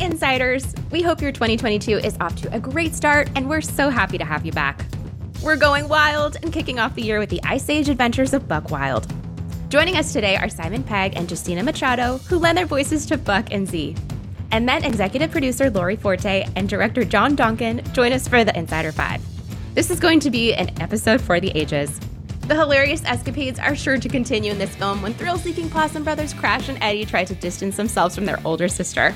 Insiders! 0.00 0.74
We 0.90 1.02
hope 1.02 1.20
your 1.20 1.32
2022 1.32 1.98
is 1.98 2.16
off 2.20 2.36
to 2.36 2.54
a 2.54 2.60
great 2.60 2.94
start, 2.94 3.28
and 3.34 3.48
we're 3.48 3.60
so 3.60 3.90
happy 3.90 4.16
to 4.16 4.24
have 4.24 4.46
you 4.46 4.52
back. 4.52 4.84
We're 5.42 5.56
going 5.56 5.88
wild 5.88 6.36
and 6.42 6.52
kicking 6.52 6.78
off 6.78 6.94
the 6.94 7.02
year 7.02 7.18
with 7.18 7.30
the 7.30 7.40
Ice 7.44 7.68
Age 7.68 7.88
Adventures 7.88 8.32
of 8.32 8.46
Buck 8.46 8.70
Wild. 8.70 9.12
Joining 9.68 9.96
us 9.96 10.12
today 10.12 10.36
are 10.36 10.48
Simon 10.48 10.82
Pegg 10.82 11.16
and 11.16 11.28
Justina 11.28 11.62
Machado, 11.62 12.18
who 12.28 12.38
lend 12.38 12.56
their 12.56 12.66
voices 12.66 13.06
to 13.06 13.18
Buck 13.18 13.52
and 13.52 13.66
Z. 13.66 13.96
And 14.50 14.68
then 14.68 14.84
executive 14.84 15.30
producer 15.30 15.68
Lori 15.68 15.96
Forte 15.96 16.46
and 16.56 16.68
director 16.68 17.04
John 17.04 17.36
Donkin 17.36 17.92
join 17.92 18.12
us 18.12 18.28
for 18.28 18.44
the 18.44 18.56
Insider 18.56 18.92
5. 18.92 19.20
This 19.74 19.90
is 19.90 20.00
going 20.00 20.20
to 20.20 20.30
be 20.30 20.54
an 20.54 20.70
episode 20.80 21.20
for 21.20 21.40
the 21.40 21.50
ages. 21.56 22.00
The 22.48 22.54
hilarious 22.54 23.04
escapades 23.04 23.58
are 23.58 23.76
sure 23.76 23.98
to 23.98 24.08
continue 24.08 24.50
in 24.50 24.58
this 24.58 24.74
film 24.74 25.02
when 25.02 25.12
thrill 25.12 25.36
seeking 25.36 25.68
Possum 25.68 26.02
brothers 26.02 26.32
Crash 26.32 26.70
and 26.70 26.78
Eddie 26.80 27.04
try 27.04 27.24
to 27.24 27.34
distance 27.34 27.76
themselves 27.76 28.14
from 28.14 28.24
their 28.24 28.40
older 28.44 28.68
sister. 28.68 29.14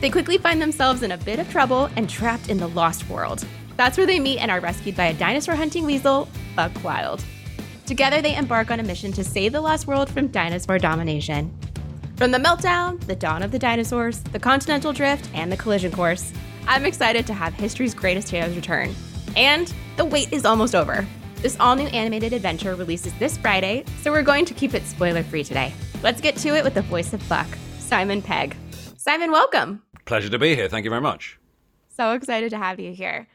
They 0.00 0.10
quickly 0.10 0.38
find 0.38 0.60
themselves 0.60 1.02
in 1.02 1.12
a 1.12 1.18
bit 1.18 1.38
of 1.38 1.50
trouble 1.50 1.88
and 1.96 2.08
trapped 2.08 2.48
in 2.48 2.58
the 2.58 2.68
lost 2.68 3.08
world. 3.08 3.44
That's 3.76 3.96
where 3.96 4.06
they 4.06 4.20
meet 4.20 4.38
and 4.38 4.50
are 4.50 4.60
rescued 4.60 4.96
by 4.96 5.06
a 5.06 5.14
dinosaur 5.14 5.54
hunting 5.54 5.84
weasel, 5.84 6.28
Buck 6.54 6.72
Wild. 6.84 7.24
Together, 7.86 8.22
they 8.22 8.36
embark 8.36 8.70
on 8.70 8.80
a 8.80 8.82
mission 8.82 9.12
to 9.12 9.24
save 9.24 9.52
the 9.52 9.60
lost 9.60 9.86
world 9.86 10.08
from 10.08 10.28
dinosaur 10.28 10.78
domination. 10.78 11.52
From 12.16 12.30
the 12.30 12.38
meltdown, 12.38 13.00
the 13.06 13.16
dawn 13.16 13.42
of 13.42 13.50
the 13.50 13.58
dinosaurs, 13.58 14.20
the 14.20 14.38
continental 14.38 14.92
drift, 14.92 15.28
and 15.34 15.50
the 15.50 15.56
collision 15.56 15.90
course, 15.90 16.32
I'm 16.66 16.86
excited 16.86 17.26
to 17.26 17.34
have 17.34 17.52
history's 17.54 17.94
greatest 17.94 18.28
heroes 18.28 18.56
return. 18.56 18.94
And 19.36 19.72
the 19.96 20.04
wait 20.04 20.32
is 20.32 20.44
almost 20.44 20.74
over. 20.74 21.06
This 21.36 21.56
all 21.60 21.76
new 21.76 21.88
animated 21.88 22.32
adventure 22.32 22.74
releases 22.74 23.12
this 23.14 23.36
Friday, 23.36 23.84
so 24.00 24.10
we're 24.10 24.22
going 24.22 24.44
to 24.46 24.54
keep 24.54 24.74
it 24.74 24.86
spoiler 24.86 25.22
free 25.22 25.44
today. 25.44 25.74
Let's 26.02 26.20
get 26.20 26.36
to 26.36 26.56
it 26.56 26.64
with 26.64 26.74
the 26.74 26.82
voice 26.82 27.12
of 27.12 27.28
Buck, 27.28 27.48
Simon 27.78 28.22
Pegg. 28.22 28.56
Simon, 29.04 29.30
welcome. 29.30 29.82
Pleasure 30.06 30.30
to 30.30 30.38
be 30.38 30.54
here. 30.54 30.66
Thank 30.66 30.84
you 30.84 30.90
very 30.90 31.02
much. 31.02 31.38
So 31.90 32.12
excited 32.12 32.48
to 32.48 32.56
have 32.56 32.80
you 32.80 32.94
here. 32.94 33.28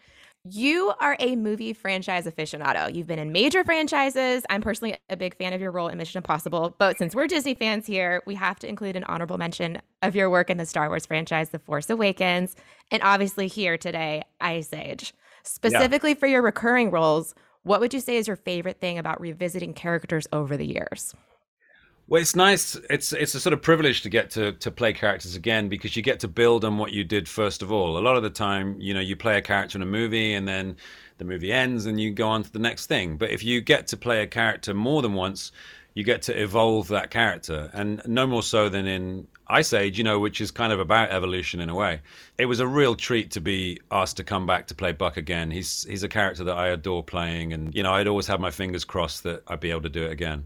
You 0.44 0.94
are 1.00 1.16
a 1.20 1.36
movie 1.36 1.73
franchise 1.73 2.26
aficionado. 2.26 2.92
You've 2.92 3.06
been 3.06 3.20
in 3.20 3.31
major 3.31 3.64
franchises. 3.64 4.44
I'm 4.50 4.64
personally 4.64 4.98
a 5.11 5.16
big 5.16 5.38
fan 5.38 5.53
of 5.53 5.61
your 5.61 5.70
role 5.70 5.88
in 5.88 6.00
Mission 6.00 6.17
Impossible, 6.17 6.76
but 6.80 6.98
since 6.98 7.14
we're 7.14 7.28
Disney 7.28 7.53
fans 7.53 7.86
here, 7.86 8.23
we 8.26 8.34
have 8.34 8.58
to 8.61 8.67
include 8.67 8.95
an 8.95 9.03
honorable 9.03 9.38
mention 9.38 9.80
of 10.02 10.16
your 10.16 10.31
work 10.31 10.50
in 10.50 10.58
the 10.58 10.66
Star 10.66 10.88
Wars 10.88 11.06
franchise, 11.06 11.52
The 11.52 11.59
Force 11.59 11.88
Awakens, 11.92 12.56
and 12.89 13.04
obviously 13.04 13.45
here 13.45 13.78
today, 13.78 14.23
Ice 14.42 14.73
Age. 14.73 15.14
Specifically 15.44 16.14
yeah. 16.14 16.17
for 16.17 16.26
your 16.26 16.42
recurring 16.42 16.89
roles, 16.89 17.36
what 17.61 17.80
would 17.80 17.94
you 17.94 18.00
say 18.00 18.17
is 18.17 18.26
your 18.26 18.38
favorite 18.38 18.81
thing 18.81 18.98
about 18.98 19.22
revisiting 19.22 19.76
characters 19.76 20.26
over 20.33 20.58
the 20.58 20.66
years? 20.66 21.14
Well, 22.09 22.19
it's 22.19 22.35
nice. 22.35 22.73
It's 22.89 23.13
it's 23.13 23.35
a 23.35 23.39
sort 23.39 23.53
of 23.53 23.61
privilege 23.61 24.02
to 24.02 24.09
get 24.09 24.31
to 24.31 24.53
to 24.53 24.71
play 24.71 24.93
characters 24.93 25.35
again 25.35 25.69
because 25.69 25.95
you 25.95 26.02
get 26.02 26.19
to 26.21 26.27
build 26.27 26.65
on 26.65 26.79
what 26.79 26.91
you 26.91 27.03
did 27.03 27.29
first 27.29 27.61
of 27.61 27.71
all. 27.71 27.99
A 27.99 28.02
lot 28.02 28.15
of 28.15 28.23
the 28.23 28.31
time, 28.31 28.77
you 28.79 28.95
know, 28.95 28.99
you 28.99 29.15
play 29.15 29.38
a 29.38 29.43
character 29.43 29.77
in 29.77 29.83
a 29.83 29.85
movie 29.85 30.33
and 30.33 30.47
then 30.47 30.77
the 31.19 31.25
movie 31.25 31.53
ends 31.53 31.85
and 31.85 32.02
you 32.02 32.09
go 32.09 32.27
on 32.27 32.41
to 32.41 32.52
the 32.52 32.57
next 32.57 32.87
thing. 32.87 33.17
But 33.17 33.30
if 33.30 33.43
you 33.43 33.61
get 33.61 33.85
to 33.89 33.97
play 33.97 34.23
a 34.23 34.27
character 34.27 34.73
more 34.73 35.03
than 35.03 35.13
once, 35.13 35.52
you 35.93 36.03
get 36.03 36.23
to 36.23 36.41
evolve 36.41 36.87
that 36.87 37.11
character, 37.11 37.69
and 37.73 38.02
no 38.07 38.25
more 38.25 38.41
so 38.41 38.69
than 38.69 38.87
in 38.87 39.27
Ice 39.47 39.71
Age, 39.71 39.99
you 39.99 40.03
know, 40.03 40.17
which 40.17 40.41
is 40.41 40.49
kind 40.49 40.73
of 40.73 40.80
about 40.80 41.11
evolution 41.11 41.59
in 41.59 41.69
a 41.69 41.75
way. 41.75 42.02
It 42.39 42.47
was 42.47 42.59
a 42.59 42.65
real 42.65 42.95
treat 42.95 43.30
to 43.31 43.41
be 43.41 43.81
asked 43.91 44.17
to 44.17 44.23
come 44.23 44.47
back 44.47 44.65
to 44.67 44.75
play 44.75 44.93
Buck 44.93 45.17
again. 45.17 45.52
He's 45.52 45.83
he's 45.83 46.02
a 46.02 46.09
character 46.09 46.43
that 46.45 46.57
I 46.57 46.69
adore 46.69 47.03
playing, 47.03 47.53
and 47.53 47.75
you 47.75 47.83
know, 47.83 47.93
I'd 47.93 48.07
always 48.07 48.25
have 48.25 48.39
my 48.39 48.52
fingers 48.52 48.83
crossed 48.83 49.21
that 49.23 49.43
I'd 49.47 49.59
be 49.59 49.69
able 49.69 49.83
to 49.83 49.89
do 49.89 50.05
it 50.05 50.11
again. 50.11 50.45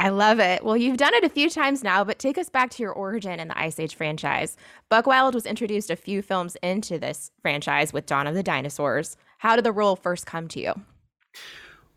I 0.00 0.10
love 0.10 0.38
it. 0.38 0.64
Well, 0.64 0.76
you've 0.76 0.96
done 0.96 1.14
it 1.14 1.24
a 1.24 1.28
few 1.28 1.50
times 1.50 1.82
now, 1.82 2.04
but 2.04 2.20
take 2.20 2.38
us 2.38 2.48
back 2.48 2.70
to 2.70 2.82
your 2.82 2.92
origin 2.92 3.40
in 3.40 3.48
the 3.48 3.58
Ice 3.58 3.80
Age 3.80 3.96
franchise. 3.96 4.56
Buck 4.88 5.06
Wild 5.08 5.34
was 5.34 5.44
introduced 5.44 5.90
a 5.90 5.96
few 5.96 6.22
films 6.22 6.56
into 6.62 6.98
this 6.98 7.32
franchise 7.42 7.92
with 7.92 8.06
Dawn 8.06 8.28
of 8.28 8.34
the 8.34 8.44
Dinosaurs. 8.44 9.16
How 9.38 9.56
did 9.56 9.64
the 9.64 9.72
role 9.72 9.96
first 9.96 10.24
come 10.24 10.46
to 10.48 10.60
you? 10.60 10.74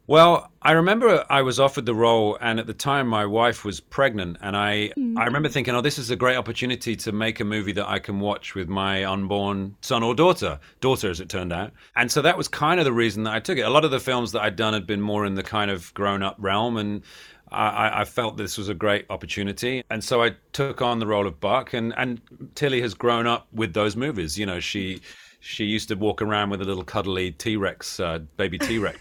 Well, 0.08 0.52
I 0.62 0.74
remember 0.74 1.24
I 1.30 1.44
was 1.44 1.60
offered 1.60 1.86
the 1.86 1.94
role, 1.94 2.38
and 2.42 2.60
at 2.60 2.66
the 2.66 2.74
time 2.74 3.08
my 3.08 3.26
wife 3.26 3.64
was 3.64 3.80
pregnant, 3.80 4.38
and 4.42 4.58
I 4.58 4.92
mm. 4.98 5.18
I 5.18 5.26
remember 5.26 5.48
thinking, 5.48 5.76
oh, 5.76 5.82
this 5.82 6.00
is 6.00 6.10
a 6.10 6.16
great 6.16 6.36
opportunity 6.36 6.96
to 6.98 7.12
make 7.12 7.40
a 7.40 7.46
movie 7.46 7.72
that 7.74 7.88
I 7.88 8.00
can 8.00 8.20
watch 8.20 8.56
with 8.56 8.68
my 8.68 9.06
unborn 9.06 9.78
son 9.82 10.02
or 10.04 10.16
daughter, 10.16 10.60
daughter 10.82 11.10
as 11.10 11.22
it 11.22 11.30
turned 11.30 11.54
out, 11.54 11.72
and 11.96 12.12
so 12.12 12.24
that 12.24 12.38
was 12.38 12.48
kind 12.48 12.80
of 12.80 12.86
the 12.86 12.92
reason 12.92 13.24
that 13.24 13.36
I 13.36 13.40
took 13.40 13.58
it. 13.58 13.62
A 13.62 13.70
lot 13.70 13.86
of 13.86 13.92
the 13.92 14.00
films 14.00 14.32
that 14.32 14.42
I'd 14.42 14.56
done 14.56 14.74
had 14.74 14.88
been 14.88 15.02
more 15.02 15.26
in 15.26 15.36
the 15.36 15.44
kind 15.44 15.70
of 15.72 15.94
grown 15.94 16.24
up 16.24 16.36
realm, 16.40 16.78
and 16.78 17.04
I, 17.52 18.02
I, 18.02 18.06
felt 18.06 18.38
this 18.38 18.58
was 18.58 18.70
a 18.70 18.74
great 18.74 19.06
opportunity, 19.10 19.84
and 19.90 20.04
so 20.04 20.24
I 20.24 20.36
took 20.54 20.82
on 20.82 21.00
the 21.00 21.08
role 21.08 21.28
of 21.28 21.40
Buck. 21.40 21.74
And 21.74 21.94
and 21.98 22.22
Tilly 22.56 22.82
has 22.82 22.94
grown 22.94 23.28
up 23.28 23.48
with 23.52 23.74
those 23.74 23.96
movies. 23.96 24.40
You 24.40 24.46
know, 24.46 24.60
she 24.60 25.02
she 25.42 25.66
used 25.66 25.90
to 25.90 25.96
walk 25.96 26.22
around 26.22 26.50
with 26.50 26.62
a 26.62 26.66
little 26.66 26.84
cuddly 26.84 27.32
T 27.32 27.58
Rex, 27.58 28.00
uh, 28.00 28.20
baby 28.38 28.58
T 28.58 28.80
Rex. 28.80 28.98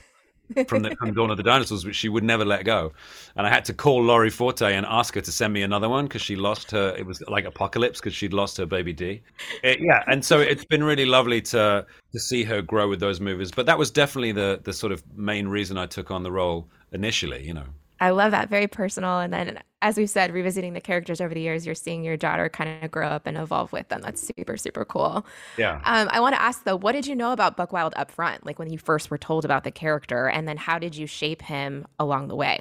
from 0.66 0.83
the 0.83 0.97
from 0.97 1.15
Dawn 1.15 1.31
of 1.31 1.37
the 1.37 1.43
Dinosaurs, 1.43 1.84
which 1.84 1.97
she 1.97 2.09
would 2.09 2.25
never 2.25 2.44
let 2.44 2.65
go. 2.65 2.93
And 3.37 3.47
I 3.47 3.50
had 3.50 3.65
to 3.66 3.75
call 3.75 4.03
Lori 4.03 4.31
Forte 4.31 4.75
and 4.75 4.84
ask 4.87 5.15
her 5.15 5.21
to 5.21 5.33
send 5.33 5.53
me 5.53 5.62
another 5.62 5.89
one 5.89 6.06
because 6.06 6.22
she 6.22 6.34
lost 6.34 6.71
her. 6.72 6.94
It 6.97 7.06
was 7.06 7.22
like 7.28 7.44
Apocalypse 7.44 8.00
because 8.00 8.15
she'd 8.15 8.33
lost 8.33 8.56
her 8.56 8.66
baby 8.66 8.93
D. 8.93 9.22
It, 9.62 9.81
yeah, 9.81 10.03
and 10.09 10.25
so 10.25 10.41
it's 10.41 10.65
been 10.65 10.83
really 10.83 11.06
lovely 11.06 11.41
to 11.43 11.87
to 12.12 12.21
see 12.21 12.43
her 12.44 12.62
grow 12.62 12.89
with 12.89 13.00
those 13.00 13.21
movies. 13.21 13.53
But 13.53 13.66
that 13.66 13.78
was 13.78 13.91
definitely 13.91 14.33
the 14.33 14.60
the 14.65 14.72
sort 14.72 14.93
of 14.93 15.05
main 15.16 15.47
reason 15.47 15.78
I 15.78 15.87
took 15.87 16.10
on 16.10 16.25
the 16.25 16.33
role 16.33 16.69
initially. 16.93 17.47
You 17.47 17.55
know. 17.55 17.66
I 18.00 18.11
love 18.11 18.31
that. 18.31 18.49
Very 18.49 18.66
personal. 18.66 19.21
And 19.21 19.33
then, 19.33 19.59
as 19.83 19.99
we've 19.99 20.09
said, 20.09 20.33
revisiting 20.33 20.72
the 20.72 20.81
characters 20.81 21.21
over 21.21 21.34
the 21.34 21.41
years, 21.41 21.66
you're 21.66 21.75
seeing 21.75 22.03
your 22.03 22.16
daughter 22.16 22.49
kind 22.49 22.83
of 22.83 22.91
grow 22.91 23.06
up 23.06 23.27
and 23.27 23.37
evolve 23.37 23.72
with 23.72 23.88
them. 23.88 24.00
That's 24.00 24.31
super, 24.37 24.56
super 24.56 24.87
cool. 24.87 25.27
Yeah. 25.59 25.81
Um, 25.84 26.09
I 26.10 26.21
want 26.21 26.34
to 26.34 26.41
ask, 26.41 26.65
though, 26.65 26.77
what 26.77 26.93
did 26.93 27.06
you 27.06 27.15
know 27.15 27.33
about 27.33 27.59
Buck 27.59 27.72
Wild 27.72 27.93
up 27.97 28.10
front? 28.10 28.47
Like 28.47 28.59
when 28.59 28.71
you 28.71 28.78
first 28.78 29.10
were 29.10 29.19
told 29.19 29.44
about 29.44 29.65
the 29.65 29.71
character, 29.71 30.28
and 30.28 30.49
then 30.49 30.56
how 30.56 30.78
did 30.78 30.97
you 30.97 31.06
shape 31.06 31.43
him 31.43 31.87
along 31.99 32.28
the 32.28 32.37
way? 32.37 32.60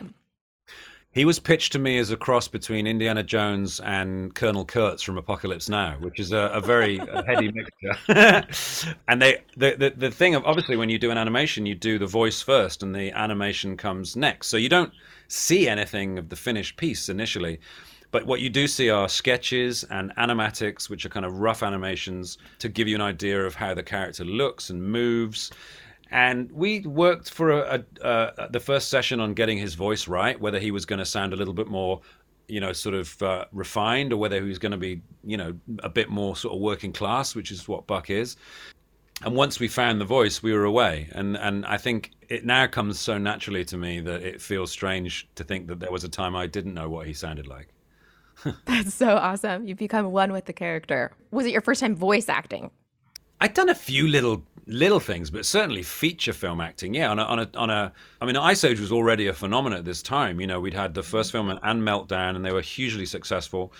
He 1.11 1.25
was 1.25 1.39
pitched 1.39 1.71
to 1.71 1.79
me 1.79 1.97
as 1.97 2.11
a 2.11 2.17
cross 2.17 2.47
between 2.47 2.85
Indiana 2.85 3.23
Jones 3.23 3.79
and 3.79 4.35
Colonel 4.35 4.63
Kurtz 4.63 5.01
from 5.01 5.17
Apocalypse 5.17 5.67
Now, 5.67 5.95
which 5.99 6.19
is 6.19 6.31
a, 6.31 6.51
a 6.53 6.61
very 6.61 6.97
heady 7.25 7.51
mixture. 8.07 8.93
and 9.07 9.19
they, 9.19 9.41
the, 9.57 9.75
the 9.75 9.93
the 9.97 10.11
thing 10.11 10.35
of 10.35 10.45
obviously 10.45 10.77
when 10.77 10.89
you 10.89 10.99
do 10.99 11.09
an 11.09 11.17
animation, 11.17 11.65
you 11.65 11.73
do 11.73 11.97
the 11.97 12.05
voice 12.05 12.43
first, 12.43 12.83
and 12.83 12.93
the 12.93 13.11
animation 13.11 13.75
comes 13.75 14.15
next. 14.15 14.47
So 14.47 14.57
you 14.57 14.69
don't 14.69 14.93
see 15.29 15.69
anything 15.69 16.19
of 16.19 16.27
the 16.27 16.35
finished 16.35 16.75
piece 16.75 17.07
initially. 17.07 17.59
But 18.11 18.25
what 18.25 18.41
you 18.41 18.49
do 18.49 18.67
see 18.67 18.89
are 18.89 19.07
sketches 19.07 19.83
and 19.85 20.13
animatics, 20.17 20.89
which 20.89 21.05
are 21.05 21.09
kind 21.09 21.25
of 21.25 21.39
rough 21.39 21.61
animations 21.61 22.39
to 22.57 22.67
give 22.67 22.87
you 22.87 22.95
an 22.95 23.01
idea 23.01 23.45
of 23.45 23.53
how 23.53 23.73
the 23.75 23.83
character 23.83 24.25
looks 24.25 24.71
and 24.71 24.83
moves. 24.83 25.51
And 26.11 26.51
we 26.51 26.79
worked 26.81 27.29
for 27.29 27.51
a, 27.51 27.83
a, 28.01 28.49
the 28.49 28.59
first 28.59 28.89
session 28.89 29.19
on 29.19 29.35
getting 29.35 29.59
his 29.59 29.75
voice 29.75 30.07
right, 30.07 30.39
whether 30.41 30.57
he 30.57 30.71
was 30.71 30.85
going 30.85 30.97
to 30.97 31.05
sound 31.05 31.33
a 31.33 31.35
little 31.35 31.53
bit 31.53 31.67
more, 31.67 32.01
you 32.47 32.59
know, 32.59 32.73
sort 32.73 32.95
of 32.95 33.21
uh, 33.21 33.45
refined, 33.51 34.11
or 34.11 34.17
whether 34.17 34.41
he 34.41 34.49
was 34.49 34.57
going 34.57 34.71
to 34.71 34.77
be, 34.77 35.03
you 35.23 35.37
know, 35.37 35.53
a 35.83 35.89
bit 35.89 36.09
more 36.09 36.35
sort 36.35 36.55
of 36.55 36.61
working 36.61 36.91
class, 36.91 37.35
which 37.35 37.51
is 37.51 37.67
what 37.67 37.85
Buck 37.85 38.09
is 38.09 38.37
and 39.23 39.35
once 39.35 39.59
we 39.59 39.67
found 39.67 39.99
the 39.99 40.05
voice, 40.05 40.41
we 40.41 40.53
were 40.53 40.65
away. 40.65 41.09
And 41.11 41.37
and 41.37 41.65
I 41.65 41.77
think 41.77 42.11
it 42.29 42.45
now 42.45 42.67
comes 42.67 42.99
so 42.99 43.17
naturally 43.17 43.65
to 43.65 43.77
me 43.77 43.99
that 44.01 44.21
it 44.23 44.41
feels 44.41 44.71
strange 44.71 45.27
to 45.35 45.43
think 45.43 45.67
that 45.67 45.79
there 45.79 45.91
was 45.91 46.03
a 46.03 46.09
time 46.09 46.35
I 46.35 46.47
didn't 46.47 46.73
know 46.73 46.89
what 46.89 47.07
he 47.07 47.13
sounded 47.13 47.47
like. 47.47 47.67
That's 48.65 48.93
so 48.93 49.17
awesome. 49.17 49.67
You've 49.67 49.77
become 49.77 50.11
one 50.11 50.31
with 50.31 50.45
the 50.45 50.53
character. 50.53 51.11
Was 51.31 51.45
it 51.45 51.51
your 51.51 51.61
first 51.61 51.81
time 51.81 51.95
voice 51.95 52.29
acting? 52.29 52.71
I'd 53.41 53.53
done 53.53 53.69
a 53.69 53.75
few 53.75 54.07
little 54.07 54.43
little 54.67 54.99
things, 54.99 55.29
but 55.29 55.45
certainly 55.45 55.83
feature 55.83 56.33
film 56.33 56.61
acting. 56.61 56.93
Yeah, 56.93 57.09
on 57.09 57.19
a, 57.19 57.23
on 57.23 57.39
a, 57.39 57.49
on 57.55 57.69
a 57.69 57.91
I 58.21 58.25
mean, 58.25 58.37
Ice 58.37 58.63
Age 58.63 58.79
was 58.79 58.91
already 58.91 59.27
a 59.27 59.33
phenomenon 59.33 59.79
at 59.79 59.85
this 59.85 60.03
time. 60.03 60.39
You 60.39 60.47
know, 60.47 60.59
we'd 60.59 60.73
had 60.73 60.93
the 60.93 61.03
first 61.03 61.31
film 61.31 61.49
and 61.49 61.83
Meltdown, 61.83 62.35
and 62.35 62.45
they 62.45 62.51
were 62.51 62.61
hugely 62.61 63.05
successful. 63.05 63.73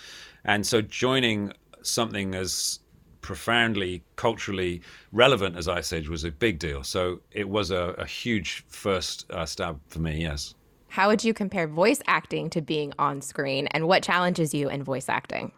And 0.44 0.66
so 0.66 0.82
joining 0.82 1.52
something 1.82 2.34
as 2.34 2.80
profoundly 3.20 4.02
culturally 4.16 4.82
relevant 5.12 5.56
as 5.56 5.68
Ice 5.68 5.92
Age 5.92 6.08
was 6.08 6.24
a 6.24 6.30
big 6.30 6.58
deal. 6.58 6.82
So 6.82 7.20
it 7.32 7.48
was 7.48 7.70
a, 7.70 7.94
a 7.98 8.06
huge 8.06 8.64
first 8.68 9.30
uh, 9.30 9.46
stab 9.46 9.78
for 9.88 10.00
me, 10.00 10.22
yes. 10.22 10.54
How 10.88 11.08
would 11.08 11.22
you 11.22 11.32
compare 11.32 11.68
voice 11.68 12.02
acting 12.06 12.50
to 12.50 12.60
being 12.60 12.92
on 12.98 13.20
screen, 13.20 13.68
and 13.68 13.86
what 13.86 14.02
challenges 14.02 14.52
you 14.52 14.68
in 14.68 14.82
voice 14.82 15.08
acting? 15.08 15.52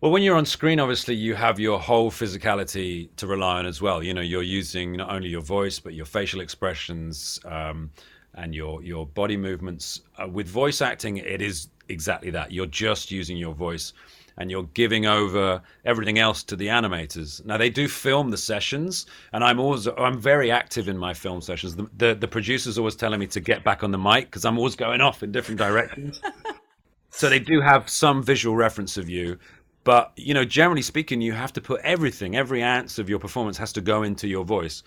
Well, 0.00 0.10
when 0.10 0.24
you're 0.24 0.36
on 0.36 0.46
screen, 0.46 0.80
obviously 0.80 1.14
you 1.14 1.36
have 1.36 1.60
your 1.60 1.78
whole 1.78 2.10
physicality 2.10 3.08
to 3.18 3.28
rely 3.28 3.60
on 3.60 3.66
as 3.66 3.80
well. 3.80 4.02
You 4.02 4.12
know, 4.12 4.20
you're 4.20 4.42
using 4.42 4.96
not 4.96 5.10
only 5.10 5.28
your 5.28 5.42
voice 5.42 5.78
but 5.78 5.94
your 5.94 6.06
facial 6.06 6.40
expressions 6.40 7.38
um, 7.44 7.88
and 8.34 8.52
your 8.52 8.82
your 8.82 9.06
body 9.06 9.36
movements. 9.36 10.00
Uh, 10.20 10.26
with 10.26 10.48
voice 10.48 10.82
acting, 10.82 11.18
it 11.18 11.40
is 11.40 11.68
exactly 11.88 12.30
that. 12.30 12.50
You're 12.50 12.66
just 12.66 13.12
using 13.12 13.36
your 13.36 13.54
voice 13.54 13.92
and 14.38 14.50
you're 14.50 14.68
giving 14.74 15.06
over 15.06 15.62
everything 15.84 16.18
else 16.18 16.42
to 16.44 16.56
the 16.56 16.68
animators. 16.68 17.44
Now 17.44 17.56
they 17.56 17.70
do 17.70 17.88
film 17.88 18.30
the 18.30 18.36
sessions, 18.36 19.06
and 19.32 19.44
I'm 19.44 19.60
always 19.60 19.86
I'm 19.86 20.20
very 20.20 20.50
active 20.50 20.88
in 20.88 20.98
my 20.98 21.14
film 21.14 21.40
sessions. 21.40 21.76
The 21.76 21.88
the, 21.96 22.14
the 22.14 22.28
producers 22.28 22.78
always 22.78 22.96
telling 22.96 23.20
me 23.20 23.26
to 23.28 23.40
get 23.40 23.64
back 23.64 23.82
on 23.82 23.90
the 23.90 23.98
mic 23.98 24.26
because 24.26 24.44
I'm 24.44 24.58
always 24.58 24.76
going 24.76 25.00
off 25.00 25.22
in 25.22 25.32
different 25.32 25.58
directions. 25.58 26.20
so 27.10 27.28
they 27.28 27.38
do 27.38 27.60
have 27.60 27.88
some 27.88 28.22
visual 28.22 28.56
reference 28.56 28.96
of 28.96 29.08
you, 29.08 29.38
But, 29.84 30.12
you 30.16 30.34
know, 30.34 30.44
generally 30.44 30.82
speaking, 30.82 31.20
you 31.20 31.32
have 31.32 31.52
to 31.54 31.60
put 31.60 31.80
everything, 31.82 32.36
every 32.36 32.62
ounce 32.62 32.98
of 32.98 33.08
your 33.08 33.18
performance 33.18 33.58
has 33.58 33.72
to 33.74 33.80
go 33.80 34.02
into 34.02 34.28
your 34.28 34.44
voice. 34.44 34.82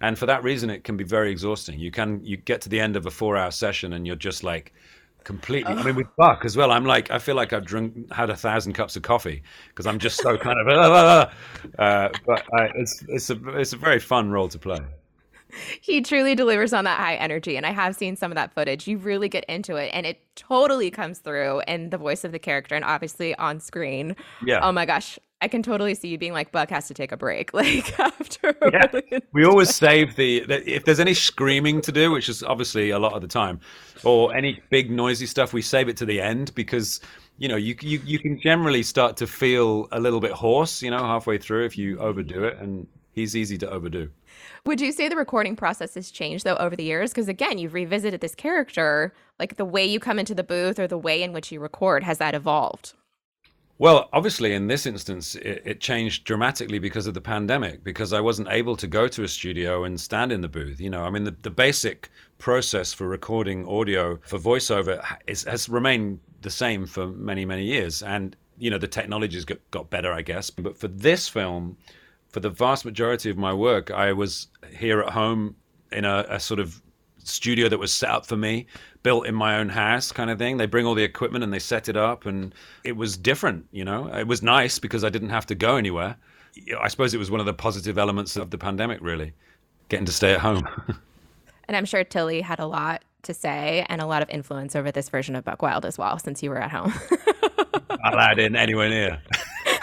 And 0.00 0.18
for 0.18 0.26
that 0.26 0.44
reason, 0.44 0.68
it 0.70 0.84
can 0.84 0.96
be 0.96 1.04
very 1.04 1.30
exhausting. 1.30 1.78
You 1.78 1.90
can, 1.90 2.22
you 2.24 2.36
get 2.36 2.60
to 2.62 2.68
the 2.68 2.80
end 2.80 2.96
of 2.96 3.06
a 3.06 3.10
four 3.10 3.36
hour 3.36 3.50
session 3.50 3.94
and 3.94 4.06
you're 4.06 4.16
just 4.16 4.44
like, 4.44 4.72
completely. 5.24 5.72
I 5.72 5.82
mean, 5.82 5.96
with 5.96 6.14
Buck 6.16 6.44
as 6.44 6.56
well. 6.56 6.70
I'm 6.70 6.84
like, 6.84 7.10
I 7.10 7.18
feel 7.18 7.34
like 7.34 7.52
I've 7.52 7.64
drunk, 7.64 8.12
had 8.12 8.30
a 8.30 8.36
thousand 8.36 8.74
cups 8.74 8.96
of 8.96 9.02
coffee 9.02 9.42
because 9.68 9.86
I'm 9.86 9.98
just 9.98 10.22
so 10.22 10.36
kind 10.46 10.58
of. 10.60 10.68
Uh, 10.68 11.30
uh, 11.78 12.08
but 12.26 12.44
I, 12.54 12.70
it's 12.76 13.04
it's 13.08 13.30
a 13.30 13.58
it's 13.58 13.72
a 13.72 13.76
very 13.76 13.98
fun 13.98 14.30
role 14.30 14.48
to 14.48 14.58
play 14.58 14.80
he 15.80 16.00
truly 16.00 16.34
delivers 16.34 16.72
on 16.72 16.84
that 16.84 16.98
high 16.98 17.14
energy 17.16 17.56
and 17.56 17.64
i 17.64 17.70
have 17.70 17.94
seen 17.94 18.16
some 18.16 18.30
of 18.30 18.36
that 18.36 18.52
footage 18.52 18.86
you 18.86 18.98
really 18.98 19.28
get 19.28 19.44
into 19.44 19.76
it 19.76 19.88
and 19.92 20.06
it 20.06 20.20
totally 20.36 20.90
comes 20.90 21.18
through 21.18 21.62
in 21.68 21.90
the 21.90 21.98
voice 21.98 22.24
of 22.24 22.32
the 22.32 22.38
character 22.38 22.74
and 22.74 22.84
obviously 22.84 23.34
on 23.36 23.60
screen 23.60 24.16
yeah 24.44 24.60
oh 24.62 24.72
my 24.72 24.84
gosh 24.84 25.18
i 25.44 25.48
can 25.48 25.62
totally 25.62 25.94
see 25.94 26.08
you 26.08 26.18
being 26.18 26.32
like 26.32 26.50
buck 26.50 26.70
has 26.70 26.88
to 26.88 26.94
take 26.94 27.12
a 27.12 27.16
break 27.16 27.52
like 27.62 27.98
after 28.00 28.56
yeah. 28.72 29.00
We 29.32 29.44
always 29.44 29.74
save 29.74 30.16
the, 30.16 30.44
the 30.46 30.68
if 30.68 30.84
there's 30.84 31.00
any 31.00 31.14
screaming 31.14 31.80
to 31.82 31.92
do 31.92 32.10
which 32.10 32.28
is 32.28 32.42
obviously 32.42 32.90
a 32.90 32.98
lot 32.98 33.12
of 33.12 33.22
the 33.22 33.28
time 33.28 33.60
or 34.04 34.34
any 34.34 34.60
big 34.70 34.90
noisy 34.90 35.26
stuff 35.26 35.52
we 35.52 35.62
save 35.62 35.88
it 35.88 35.96
to 35.98 36.06
the 36.06 36.20
end 36.20 36.54
because 36.54 37.00
you 37.38 37.48
know 37.48 37.56
you, 37.56 37.76
you 37.80 38.00
you 38.04 38.18
can 38.18 38.40
generally 38.40 38.82
start 38.82 39.16
to 39.18 39.26
feel 39.26 39.88
a 39.92 40.00
little 40.00 40.20
bit 40.20 40.32
hoarse 40.32 40.82
you 40.82 40.90
know 40.90 40.98
halfway 40.98 41.38
through 41.38 41.64
if 41.64 41.76
you 41.76 41.98
overdo 41.98 42.44
it 42.44 42.58
and 42.58 42.86
he's 43.12 43.36
easy 43.36 43.58
to 43.58 43.70
overdo 43.70 44.08
would 44.66 44.80
you 44.80 44.92
say 44.92 45.08
the 45.08 45.16
recording 45.16 45.56
process 45.56 45.94
has 45.94 46.10
changed 46.10 46.44
though 46.44 46.56
over 46.56 46.74
the 46.74 46.84
years? 46.84 47.10
Because 47.10 47.28
again, 47.28 47.58
you've 47.58 47.74
revisited 47.74 48.22
this 48.22 48.34
character, 48.34 49.12
like 49.38 49.56
the 49.56 49.64
way 49.64 49.84
you 49.84 50.00
come 50.00 50.18
into 50.18 50.34
the 50.34 50.42
booth 50.42 50.78
or 50.78 50.86
the 50.86 50.98
way 50.98 51.22
in 51.22 51.32
which 51.32 51.52
you 51.52 51.60
record, 51.60 52.02
has 52.02 52.16
that 52.18 52.34
evolved? 52.34 52.94
Well, 53.76 54.08
obviously, 54.12 54.54
in 54.54 54.68
this 54.68 54.86
instance, 54.86 55.34
it, 55.34 55.62
it, 55.64 55.80
changed 55.80 56.24
dramatically 56.24 56.78
because 56.78 57.08
of 57.08 57.14
the 57.14 57.20
pandemic, 57.20 57.82
because 57.82 58.12
I 58.12 58.20
wasn't 58.20 58.48
able 58.50 58.76
to 58.76 58.86
go 58.86 59.08
to 59.08 59.24
a 59.24 59.28
studio 59.28 59.82
and 59.82 60.00
stand 60.00 60.30
in 60.30 60.42
the 60.42 60.48
booth. 60.48 60.80
You 60.80 60.90
know, 60.90 61.02
I 61.02 61.10
mean, 61.10 61.24
the, 61.24 61.34
the 61.42 61.50
basic 61.50 62.08
process 62.38 62.92
for 62.92 63.08
recording 63.08 63.66
audio 63.66 64.20
for 64.22 64.38
voiceover 64.38 65.04
is, 65.26 65.42
has 65.44 65.68
remained 65.68 66.20
the 66.42 66.50
same 66.50 66.86
for 66.86 67.08
many, 67.08 67.44
many 67.44 67.64
years. 67.64 68.00
And, 68.00 68.36
you 68.58 68.70
know, 68.70 68.78
the 68.78 68.86
technology's 68.86 69.44
got, 69.44 69.58
got 69.72 69.90
better, 69.90 70.12
I 70.12 70.22
guess. 70.22 70.50
But 70.50 70.76
for 70.76 70.86
this 70.86 71.28
film, 71.28 71.76
for 72.28 72.38
the 72.38 72.50
vast 72.50 72.84
majority 72.84 73.28
of 73.28 73.36
my 73.36 73.52
work, 73.52 73.90
I 73.90 74.12
was 74.12 74.48
here 74.70 75.00
at 75.00 75.10
home 75.10 75.56
in 75.90 76.04
a, 76.04 76.26
a, 76.28 76.38
sort 76.38 76.60
of 76.60 76.80
studio 77.24 77.68
that 77.68 77.78
was 77.78 77.92
set 77.92 78.10
up 78.10 78.26
for 78.26 78.36
me, 78.36 78.66
built 79.02 79.26
in 79.26 79.34
my 79.34 79.58
own 79.58 79.68
house, 79.68 80.12
kind 80.12 80.30
of 80.30 80.38
thing. 80.38 80.56
They 80.56 80.66
bring 80.66 80.86
all 80.86 80.94
the 80.94 81.02
equipment 81.02 81.44
and 81.44 81.52
they 81.52 81.58
set 81.58 81.88
it 81.88 81.96
up, 81.96 82.26
and 82.26 82.54
it 82.84 82.96
was 82.96 83.16
different. 83.16 83.66
You 83.72 83.84
know, 83.84 84.12
it 84.14 84.26
was 84.26 84.42
nice 84.42 84.78
because 84.78 85.04
I 85.04 85.10
didn't 85.10 85.30
have 85.30 85.46
to 85.46 85.54
go 85.54 85.76
anywhere. 85.76 86.16
I 86.80 86.88
suppose 86.88 87.14
it 87.14 87.18
was 87.18 87.30
one 87.30 87.40
of 87.40 87.46
the 87.46 87.54
positive 87.54 87.98
elements 87.98 88.36
of 88.36 88.50
the 88.50 88.58
pandemic, 88.58 89.00
really, 89.00 89.34
getting 89.88 90.06
to 90.06 90.12
stay 90.12 90.34
at 90.34 90.40
home. 90.40 90.66
and 91.68 91.76
I'm 91.76 91.84
sure 91.84 92.04
Tilly 92.04 92.40
had 92.40 92.60
a 92.60 92.66
lot 92.66 93.02
to 93.22 93.34
say 93.34 93.84
and 93.88 94.00
a 94.00 94.06
lot 94.06 94.22
of 94.22 94.30
influence 94.30 94.76
over 94.76 94.92
this 94.92 95.08
version 95.08 95.34
of 95.34 95.44
Buck 95.44 95.62
Wild 95.62 95.84
as 95.84 95.98
well, 95.98 96.18
since 96.18 96.42
you 96.42 96.50
were 96.50 96.60
at 96.60 96.70
home. 96.70 96.92
I 98.04 98.34
didn't 98.34 98.56
anywhere 98.56 98.88
near. 98.88 99.22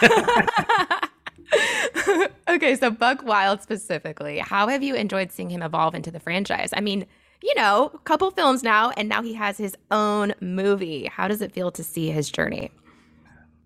okay, 2.48 2.76
so 2.76 2.90
Buck 2.90 3.24
Wild 3.24 3.62
specifically, 3.62 4.38
how 4.38 4.68
have 4.68 4.82
you 4.82 4.94
enjoyed 4.94 5.32
seeing 5.32 5.50
him 5.50 5.62
evolve 5.62 5.94
into 5.94 6.10
the 6.10 6.20
franchise? 6.20 6.70
I 6.74 6.80
mean, 6.80 7.06
you 7.42 7.54
know, 7.54 7.90
a 7.92 7.98
couple 7.98 8.30
films 8.30 8.62
now, 8.62 8.90
and 8.90 9.08
now 9.08 9.22
he 9.22 9.34
has 9.34 9.58
his 9.58 9.76
own 9.90 10.34
movie. 10.40 11.06
How 11.06 11.28
does 11.28 11.42
it 11.42 11.52
feel 11.52 11.70
to 11.72 11.84
see 11.84 12.10
his 12.10 12.30
journey? 12.30 12.70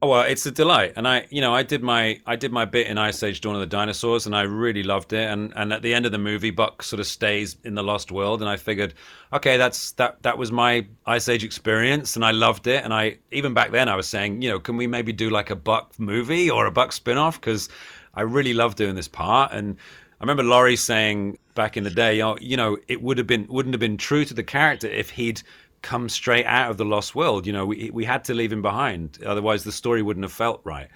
Oh, 0.03 0.09
well, 0.09 0.23
it's 0.23 0.45
a 0.45 0.51
delight, 0.51 0.93
and 0.97 1.09
I, 1.09 1.27
you 1.31 1.41
know, 1.41 1.55
I 1.55 1.63
did 1.63 1.83
my 1.83 2.21
I 2.27 2.37
did 2.37 2.53
my 2.53 2.67
bit 2.67 2.87
in 2.87 2.99
Ice 2.99 3.23
Age: 3.23 3.41
Dawn 3.41 3.55
of 3.55 3.61
the 3.61 3.67
Dinosaurs, 3.67 4.27
and 4.27 4.37
I 4.37 4.43
really 4.43 4.83
loved 4.83 5.15
it. 5.15 5.27
And 5.31 5.55
and 5.57 5.73
at 5.73 5.81
the 5.81 5.95
end 5.95 6.05
of 6.05 6.13
the 6.13 6.19
movie, 6.19 6.51
Buck 6.51 6.83
sort 6.83 7.01
of 7.01 7.07
stays 7.07 7.57
in 7.65 7.75
the 7.75 7.83
Lost 7.83 8.13
World, 8.13 8.43
and 8.43 8.49
I 8.49 8.57
figured, 8.57 8.93
okay, 9.33 9.57
that's 9.57 9.93
that 9.93 10.23
that 10.23 10.37
was 10.37 10.53
my 10.53 10.87
Ice 11.07 11.31
Age 11.31 11.45
experience, 11.45 12.15
and 12.15 12.27
I 12.27 12.33
loved 12.33 12.67
it. 12.67 12.85
And 12.85 12.93
I 12.93 13.19
even 13.33 13.55
back 13.55 13.71
then 13.71 13.89
I 13.89 13.97
was 13.97 14.07
saying, 14.07 14.43
you 14.43 14.51
know, 14.51 14.61
can 14.61 14.77
we 14.77 14.87
maybe 14.87 15.15
do 15.15 15.31
like 15.31 15.49
a 15.49 15.57
Buck 15.57 15.99
movie 15.99 16.51
or 16.51 16.67
a 16.67 16.71
Buck 16.71 16.93
spin-off? 16.93 17.41
Because 17.41 17.71
I 18.13 18.21
really 18.21 18.53
love 18.53 18.75
doing 18.75 18.97
this 18.97 19.09
part. 19.09 19.53
And 19.53 19.79
I 20.21 20.25
remember 20.25 20.43
Lori 20.43 20.77
saying 20.77 21.39
back 21.55 21.77
in 21.77 21.85
the 21.85 21.91
day, 21.91 22.23
oh, 22.23 22.37
you 22.41 22.57
know, 22.57 22.79
it 22.89 23.03
would 23.03 23.19
have 23.19 23.27
been 23.27 23.47
wouldn't 23.49 23.75
have 23.75 23.81
been 23.81 23.99
true 23.99 24.25
to 24.25 24.35
the 24.35 24.43
character 24.43 24.89
if 24.89 25.11
he'd 25.11 25.43
come 25.83 26.09
straight 26.09 26.47
out 26.47 26.71
of 26.71 26.79
the 26.79 26.85
lost 26.85 27.15
world. 27.15 27.47
You 27.47 27.53
know, 27.53 27.67
we 27.67 27.91
we 27.93 28.05
had 28.05 28.25
to 28.25 28.35
leave 28.35 28.53
him 28.53 28.63
behind, 28.63 29.19
otherwise 29.25 29.63
the 29.65 29.73
story 29.73 30.03
wouldn't 30.03 30.25
have 30.25 30.33
felt 30.33 30.61
right. 30.65 30.89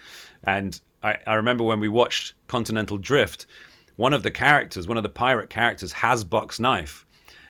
And 0.44 0.80
I, 1.02 1.16
I 1.26 1.34
remember 1.34 1.64
when 1.64 1.80
we 1.80 1.88
watched 1.88 2.34
Continental 2.48 2.96
Drift, 2.96 3.46
one 3.96 4.14
of 4.14 4.22
the 4.22 4.30
characters, 4.30 4.88
one 4.88 4.96
of 4.96 5.02
the 5.02 5.10
pirate 5.10 5.50
characters, 5.50 5.92
has 5.92 6.24
Buck's 6.24 6.58
knife. 6.58 7.04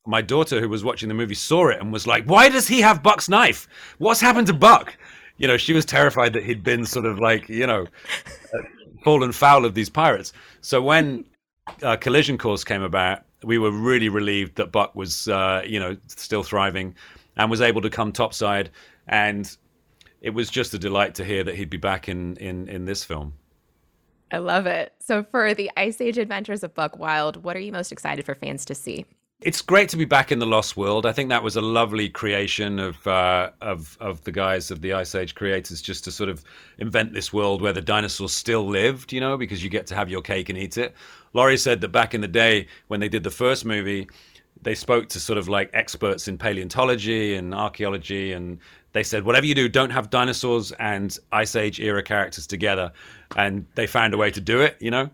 My 0.06 0.23
daughter, 0.23 0.61
who 0.61 0.69
was 0.69 0.82
watching 0.82 1.08
the 1.08 1.14
movie, 1.14 1.34
saw 1.34 1.69
it 1.69 1.81
and 1.81 1.93
was 1.93 2.06
like, 2.06 2.25
"Why 2.25 2.49
does 2.49 2.66
he 2.66 2.81
have 2.81 3.02
Buck's 3.02 3.28
knife? 3.28 3.69
What's 3.99 4.20
happened 4.20 4.49
to 4.49 4.55
Buck?" 4.55 4.96
You 5.38 5.46
know, 5.46 5.56
she 5.56 5.73
was 5.73 5.84
terrified 5.84 6.32
that 6.32 6.43
he'd 6.43 6.64
been 6.64 6.84
sort 6.84 7.06
of 7.06 7.19
like, 7.19 7.49
you 7.49 7.66
know, 7.66 7.87
fallen 9.05 9.32
foul 9.32 9.64
of 9.64 9.75
these 9.75 9.88
pirates. 9.88 10.32
So 10.61 10.82
when 10.82 11.25
uh, 11.82 11.96
Collision 11.96 12.38
Course 12.38 12.64
came 12.64 12.82
about, 12.82 13.22
we 13.43 13.58
were 13.58 13.70
really 13.70 14.08
relieved 14.08 14.56
that 14.56 14.72
Buck 14.72 14.94
was, 14.94 15.28
uh, 15.28 15.62
you 15.67 15.81
know, 15.81 15.96
still 16.06 16.43
thriving 16.43 16.94
and 17.37 17.50
was 17.50 17.61
able 17.61 17.81
to 17.82 17.90
come 17.90 18.12
topside. 18.12 18.70
And 19.08 19.56
it 20.20 20.31
was 20.31 20.50
just 20.50 20.75
a 20.75 20.78
delight 20.78 21.14
to 21.17 21.25
hear 21.25 21.43
that 21.44 21.55
he'd 21.55 21.70
be 21.70 21.78
back 21.78 22.08
in 22.08 22.37
in 22.37 22.69
in 22.69 22.84
this 22.84 23.05
film. 23.05 23.34
I 24.32 24.38
love 24.38 24.67
it. 24.67 24.93
So 25.00 25.25
for 25.25 25.55
the 25.55 25.70
Ice 25.76 26.00
Age 26.00 26.19
Adventures 26.19 26.62
of 26.62 26.75
Buck 26.75 26.99
Wild, 26.99 27.43
what 27.43 27.56
are 27.56 27.61
you 27.61 27.73
most 27.73 27.90
excited 27.90 28.25
for 28.25 28.34
fans 28.34 28.64
to 28.66 28.75
see? 28.75 29.06
It's 29.42 29.62
great 29.62 29.88
to 29.88 29.96
be 29.96 30.04
back 30.04 30.31
in 30.31 30.38
the 30.38 30.46
Lost 30.46 30.76
World. 30.76 31.06
I 31.06 31.12
think 31.12 31.31
that 31.31 31.42
was 31.42 31.56
a 31.56 31.62
lovely 31.62 32.10
creation 32.10 32.78
of 32.78 33.06
uh, 33.06 33.50
of 33.62 33.96
of 33.98 34.22
the 34.25 34.32
guys 34.32 34.70
of 34.70 34.82
the 34.82 34.92
Ice 34.92 35.14
Age 35.14 35.34
creators, 35.34 35.81
just 35.81 36.04
to 36.04 36.12
sort 36.12 36.28
of 36.28 36.44
invent 36.76 37.14
this 37.14 37.32
world 37.32 37.62
where 37.62 37.72
the 37.72 37.81
dinosaurs 37.81 38.34
still 38.34 38.66
lived. 38.66 39.14
You 39.14 39.20
know, 39.20 39.38
because 39.38 39.64
you 39.64 39.70
get 39.70 39.87
to 39.87 39.94
have 39.94 40.10
your 40.10 40.20
cake 40.20 40.50
and 40.50 40.58
eat 40.58 40.76
it. 40.76 40.94
Lori 41.32 41.56
said 41.56 41.81
that 41.81 41.88
back 41.88 42.12
in 42.12 42.20
the 42.20 42.28
day 42.28 42.66
when 42.88 43.00
they 43.00 43.08
did 43.08 43.22
the 43.22 43.31
first 43.31 43.64
movie, 43.64 44.06
they 44.60 44.75
spoke 44.75 45.08
to 45.08 45.19
sort 45.19 45.38
of 45.38 45.48
like 45.48 45.70
experts 45.72 46.28
in 46.28 46.37
paleontology 46.37 47.34
and 47.34 47.54
archaeology, 47.54 48.32
and 48.32 48.58
they 48.92 49.02
said 49.02 49.25
whatever 49.25 49.46
you 49.46 49.54
do, 49.54 49.70
don't 49.70 49.90
have 49.90 50.10
dinosaurs 50.10 50.70
and 50.72 51.16
Ice 51.32 51.56
Age 51.56 51.81
era 51.81 52.02
characters 52.02 52.46
together, 52.46 52.92
and 53.37 53.64
they 53.75 53.87
found 53.87 54.12
a 54.12 54.18
way 54.18 54.30
to 54.32 54.40
do 54.40 54.61
it. 54.61 54.76
You 54.80 54.90
know, 54.90 55.09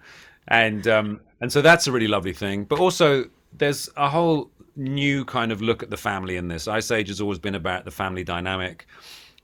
and 0.49 0.89
um, 0.89 1.21
and 1.41 1.53
so 1.53 1.63
that's 1.63 1.87
a 1.87 1.93
really 1.93 2.09
lovely 2.09 2.33
thing. 2.33 2.65
But 2.65 2.81
also 2.81 3.27
there's 3.59 3.89
a 3.97 4.09
whole 4.09 4.51
new 4.77 5.25
kind 5.25 5.53
of 5.53 5.63
look 5.63 5.83
at 5.83 5.91
the 5.91 5.97
family 5.97 6.37
in 6.37 6.49
this. 6.49 6.69
Ice 6.69 6.91
Age 6.91 7.09
has 7.09 7.21
always 7.21 7.39
been 7.39 7.55
about 7.55 7.85
the 7.85 7.91
family 7.91 8.25
dynamic, 8.25 8.87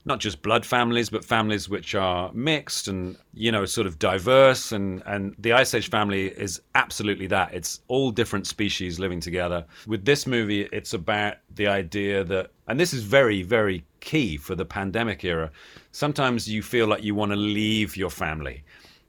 not 0.05 0.19
just 0.19 0.41
blood 0.41 0.65
families, 0.65 1.09
but 1.09 1.25
families 1.25 1.69
which 1.69 1.95
are 1.95 2.31
mixed 2.33 2.87
and 2.87 3.17
you 3.33 3.51
know 3.51 3.65
sort 3.65 3.87
of 3.87 3.97
diverse. 3.99 4.71
And 4.71 5.01
and 5.05 5.35
the 5.39 5.53
Ice 5.53 5.73
Age 5.73 5.89
family 5.89 6.27
is 6.27 6.61
absolutely 6.75 7.27
that. 7.27 7.53
It's 7.53 7.81
all 7.87 8.11
different 8.11 8.47
species 8.47 8.99
living 8.99 9.19
together. 9.19 9.65
With 9.87 10.05
this 10.05 10.27
movie, 10.27 10.63
it's 10.71 10.93
about 10.93 11.37
the 11.55 11.67
idea 11.67 12.23
that, 12.25 12.51
and 12.67 12.79
this 12.79 12.93
is 12.93 13.03
very 13.03 13.41
very 13.43 13.83
key 13.99 14.37
for 14.37 14.55
the 14.55 14.65
pandemic 14.65 15.23
era. 15.23 15.51
Sometimes 15.91 16.47
you 16.47 16.61
feel 16.61 16.87
like 16.87 17.03
you 17.03 17.15
want 17.15 17.31
to 17.31 17.37
leave 17.37 17.95
your 17.95 18.09
family, 18.09 18.63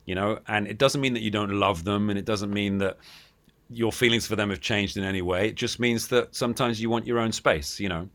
you 0.07 0.15
know, 0.15 0.39
and 0.49 0.67
it 0.67 0.79
doesn't 0.79 1.01
mean 1.01 1.15
that 1.15 1.23
you 1.23 1.31
don't 1.31 1.51
love 1.51 1.85
them, 1.85 2.09
and 2.11 2.19
it 2.19 2.25
doesn't 2.25 2.53
mean 2.53 2.79
that 2.79 2.99
your 3.71 3.93
feelings 3.93 4.27
for 4.27 4.37
them 4.37 4.51
have 4.51 4.61
changed 4.61 4.97
in 4.97 5.05
any 5.05 5.23
way. 5.23 5.49
It 5.49 5.55
just 5.55 5.81
means 5.81 6.09
that 6.09 6.35
sometimes 6.35 6.81
you 6.81 6.91
want 6.91 7.07
your 7.07 7.19
own 7.19 7.33
space, 7.33 7.81
you 7.81 7.89
know. 7.89 8.09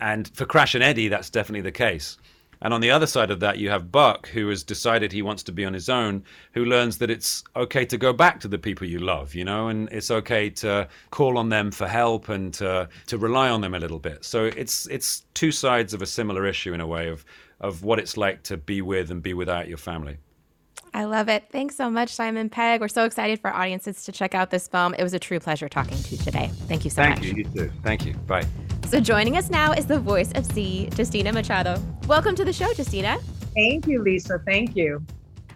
And 0.00 0.28
for 0.34 0.44
Crash 0.44 0.74
and 0.74 0.84
Eddie, 0.84 1.08
that's 1.08 1.30
definitely 1.30 1.62
the 1.62 1.72
case. 1.72 2.18
And 2.60 2.72
on 2.72 2.80
the 2.80 2.90
other 2.90 3.06
side 3.06 3.30
of 3.30 3.40
that, 3.40 3.58
you 3.58 3.68
have 3.68 3.92
Buck, 3.92 4.28
who 4.28 4.48
has 4.48 4.62
decided 4.62 5.12
he 5.12 5.22
wants 5.22 5.42
to 5.44 5.52
be 5.52 5.66
on 5.66 5.74
his 5.74 5.88
own, 5.88 6.24
who 6.52 6.64
learns 6.64 6.96
that 6.98 7.10
it's 7.10 7.44
okay 7.54 7.84
to 7.84 7.98
go 7.98 8.12
back 8.12 8.40
to 8.40 8.48
the 8.48 8.58
people 8.58 8.86
you 8.86 9.00
love, 9.00 9.34
you 9.34 9.44
know, 9.44 9.68
and 9.68 9.88
it's 9.92 10.10
okay 10.10 10.48
to 10.50 10.88
call 11.10 11.36
on 11.36 11.50
them 11.50 11.70
for 11.70 11.86
help 11.86 12.30
and 12.30 12.54
to, 12.54 12.88
to 13.06 13.18
rely 13.18 13.50
on 13.50 13.60
them 13.60 13.74
a 13.74 13.78
little 13.78 13.98
bit. 13.98 14.24
So 14.24 14.44
it's 14.44 14.86
it's 14.86 15.24
two 15.34 15.52
sides 15.52 15.92
of 15.92 16.00
a 16.00 16.06
similar 16.06 16.46
issue 16.46 16.72
in 16.72 16.80
a 16.80 16.86
way 16.86 17.08
of 17.08 17.24
of 17.60 17.82
what 17.82 17.98
it's 17.98 18.16
like 18.16 18.42
to 18.44 18.56
be 18.56 18.82
with 18.82 19.10
and 19.10 19.22
be 19.22 19.34
without 19.34 19.68
your 19.68 19.78
family. 19.78 20.16
I 20.96 21.06
love 21.06 21.28
it. 21.28 21.46
Thanks 21.50 21.74
so 21.74 21.90
much, 21.90 22.10
Simon 22.10 22.48
Pegg. 22.48 22.80
We're 22.80 22.86
so 22.86 23.04
excited 23.04 23.40
for 23.40 23.52
audiences 23.52 24.04
to 24.04 24.12
check 24.12 24.32
out 24.32 24.50
this 24.50 24.68
film. 24.68 24.94
It 24.96 25.02
was 25.02 25.12
a 25.12 25.18
true 25.18 25.40
pleasure 25.40 25.68
talking 25.68 26.00
to 26.00 26.10
you 26.12 26.18
today. 26.18 26.52
Thank 26.68 26.84
you 26.84 26.90
so 26.90 27.02
Thank 27.02 27.16
much. 27.16 27.24
Thank 27.24 27.36
you. 27.36 27.44
You 27.52 27.66
too. 27.66 27.72
Thank 27.82 28.06
you. 28.06 28.14
Bye. 28.14 28.46
So 28.88 29.00
joining 29.00 29.36
us 29.36 29.50
now 29.50 29.72
is 29.72 29.86
the 29.86 29.98
voice 29.98 30.30
of 30.36 30.44
Z, 30.44 30.90
Justina 30.96 31.32
Machado. 31.32 31.82
Welcome 32.06 32.36
to 32.36 32.44
the 32.44 32.52
show, 32.52 32.70
Justina. 32.78 33.18
Thank 33.56 33.88
you, 33.88 34.04
Lisa. 34.04 34.38
Thank 34.46 34.76
you. 34.76 35.04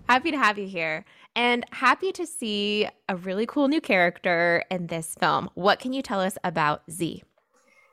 Happy 0.09 0.33
to 0.33 0.37
have 0.37 0.59
you 0.59 0.67
here. 0.67 1.05
And 1.37 1.65
happy 1.71 2.11
to 2.13 2.27
see 2.27 2.89
a 3.09 3.15
really 3.15 3.47
cool 3.47 3.69
new 3.69 3.81
character 3.81 4.65
in 4.73 4.89
this 4.89 5.15
film. 5.21 5.51
What 5.55 5.79
can 5.79 5.93
you 5.93 6.03
tell 6.03 6.21
us 6.21 6.37
about 6.43 6.83
Z? 6.91 7.23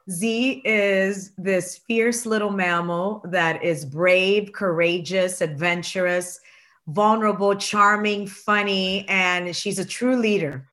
Z 0.09 0.63
is 0.65 1.31
this 1.37 1.77
fierce 1.77 2.25
little 2.25 2.49
mammal 2.49 3.21
that 3.25 3.63
is 3.63 3.85
brave, 3.85 4.51
courageous, 4.51 5.41
adventurous, 5.41 6.39
vulnerable, 6.87 7.55
charming, 7.55 8.27
funny, 8.27 9.05
and 9.07 9.55
she's 9.55 9.79
a 9.79 9.85
true 9.85 10.15
leader. 10.15 10.67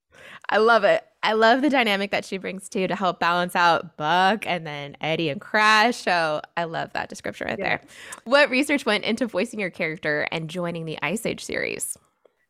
I 0.49 0.59
love 0.59 0.85
it. 0.85 1.05
I 1.23 1.35
love 1.35 1.63
the 1.63 1.71
dynamic 1.71 2.11
that 2.11 2.25
she 2.25 2.37
brings 2.37 2.69
too 2.69 2.89
to 2.89 2.97
help 2.97 3.21
balance 3.21 3.55
out 3.55 3.97
Buck 3.97 4.45
and 4.47 4.67
then 4.67 4.97
Eddie 5.01 5.29
and 5.29 5.41
Crash. 5.41 5.97
So 5.97 6.43
I 6.57 6.65
love 6.65 6.93
that 6.95 7.09
description 7.09 7.47
right 7.47 7.59
yeah. 7.59 7.65
there. 7.65 7.81
What 8.25 8.51
research 8.51 8.85
went 8.85 9.05
into 9.05 9.27
voicing 9.27 9.61
your 9.61 9.71
character 9.71 10.27
and 10.33 10.51
joining 10.51 10.85
the 10.85 10.99
Ice 11.01 11.25
Age 11.25 11.45
series? 11.45 11.97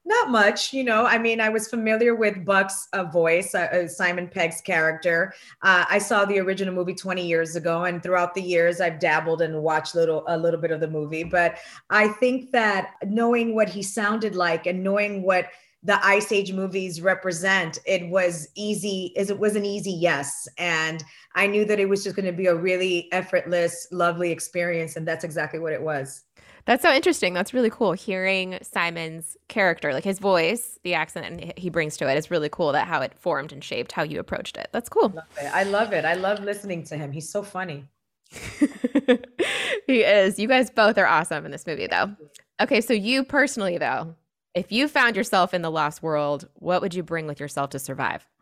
Not 0.04 0.30
much, 0.30 0.72
you 0.72 0.82
know. 0.82 1.06
I 1.06 1.16
mean, 1.16 1.40
I 1.40 1.48
was 1.48 1.68
familiar 1.68 2.16
with 2.16 2.44
Buck's 2.44 2.88
uh, 2.92 3.04
voice, 3.04 3.54
uh, 3.54 3.68
uh, 3.72 3.86
Simon 3.86 4.26
Pegg's 4.26 4.60
character. 4.60 5.32
Uh, 5.62 5.84
I 5.88 5.98
saw 5.98 6.24
the 6.24 6.40
original 6.40 6.74
movie 6.74 6.94
20 6.94 7.24
years 7.24 7.54
ago, 7.54 7.84
and 7.84 8.02
throughout 8.02 8.34
the 8.34 8.42
years, 8.42 8.80
I've 8.80 8.98
dabbled 8.98 9.42
and 9.42 9.62
watched 9.62 9.94
little 9.94 10.24
a 10.26 10.36
little 10.36 10.60
bit 10.60 10.72
of 10.72 10.80
the 10.80 10.88
movie. 10.88 11.22
But 11.22 11.58
I 11.90 12.08
think 12.08 12.50
that 12.50 12.94
knowing 13.04 13.54
what 13.54 13.68
he 13.68 13.82
sounded 13.82 14.34
like 14.34 14.66
and 14.66 14.82
knowing 14.82 15.22
what 15.22 15.46
the 15.84 16.04
Ice 16.04 16.32
Age 16.32 16.52
movies 16.52 17.00
represent, 17.00 17.78
it 17.86 18.08
was 18.08 18.48
easy, 18.56 19.16
as 19.16 19.30
it 19.30 19.38
was 19.38 19.54
an 19.54 19.64
easy 19.64 19.92
yes. 19.92 20.48
And 20.58 21.04
I 21.36 21.46
knew 21.46 21.64
that 21.64 21.80
it 21.80 21.88
was 21.88 22.02
just 22.02 22.16
going 22.16 22.26
to 22.26 22.32
be 22.32 22.46
a 22.46 22.54
really 22.54 23.08
effortless, 23.12 23.86
lovely 23.92 24.32
experience. 24.32 24.96
And 24.96 25.06
that's 25.06 25.24
exactly 25.24 25.60
what 25.60 25.72
it 25.72 25.82
was. 25.82 26.22
That's 26.64 26.82
so 26.82 26.92
interesting. 26.92 27.34
That's 27.34 27.52
really 27.52 27.70
cool. 27.70 27.92
Hearing 27.92 28.58
Simon's 28.62 29.36
character, 29.48 29.92
like 29.92 30.04
his 30.04 30.18
voice, 30.18 30.78
the 30.84 30.94
accent 30.94 31.58
he 31.58 31.70
brings 31.70 31.96
to 31.96 32.08
it 32.08 32.16
is 32.16 32.30
really 32.30 32.48
cool 32.48 32.72
that 32.72 32.86
how 32.86 33.00
it 33.00 33.14
formed 33.14 33.52
and 33.52 33.62
shaped 33.64 33.92
how 33.92 34.02
you 34.02 34.20
approached 34.20 34.56
it. 34.56 34.68
That's 34.72 34.88
cool. 34.88 35.12
I 35.52 35.64
love 35.64 35.92
it. 35.92 36.04
I 36.04 36.14
love 36.14 36.40
listening 36.40 36.84
to 36.84 36.96
him. 36.96 37.10
He's 37.12 37.28
so 37.28 37.42
funny. 37.42 37.88
he 39.86 40.02
is. 40.02 40.38
You 40.38 40.48
guys 40.48 40.70
both 40.70 40.98
are 40.98 41.06
awesome 41.06 41.44
in 41.44 41.50
this 41.50 41.66
movie, 41.66 41.88
though. 41.88 42.14
Okay, 42.60 42.80
so 42.80 42.92
you 42.92 43.24
personally, 43.24 43.78
though, 43.78 44.14
if 44.54 44.70
you 44.70 44.86
found 44.86 45.16
yourself 45.16 45.52
in 45.52 45.62
the 45.62 45.70
lost 45.70 46.02
world, 46.02 46.48
what 46.54 46.80
would 46.80 46.94
you 46.94 47.02
bring 47.02 47.26
with 47.26 47.40
yourself 47.40 47.70
to 47.70 47.78
survive? 47.78 48.26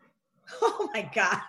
Oh 0.61 0.89
my 0.93 1.09
God. 1.15 1.39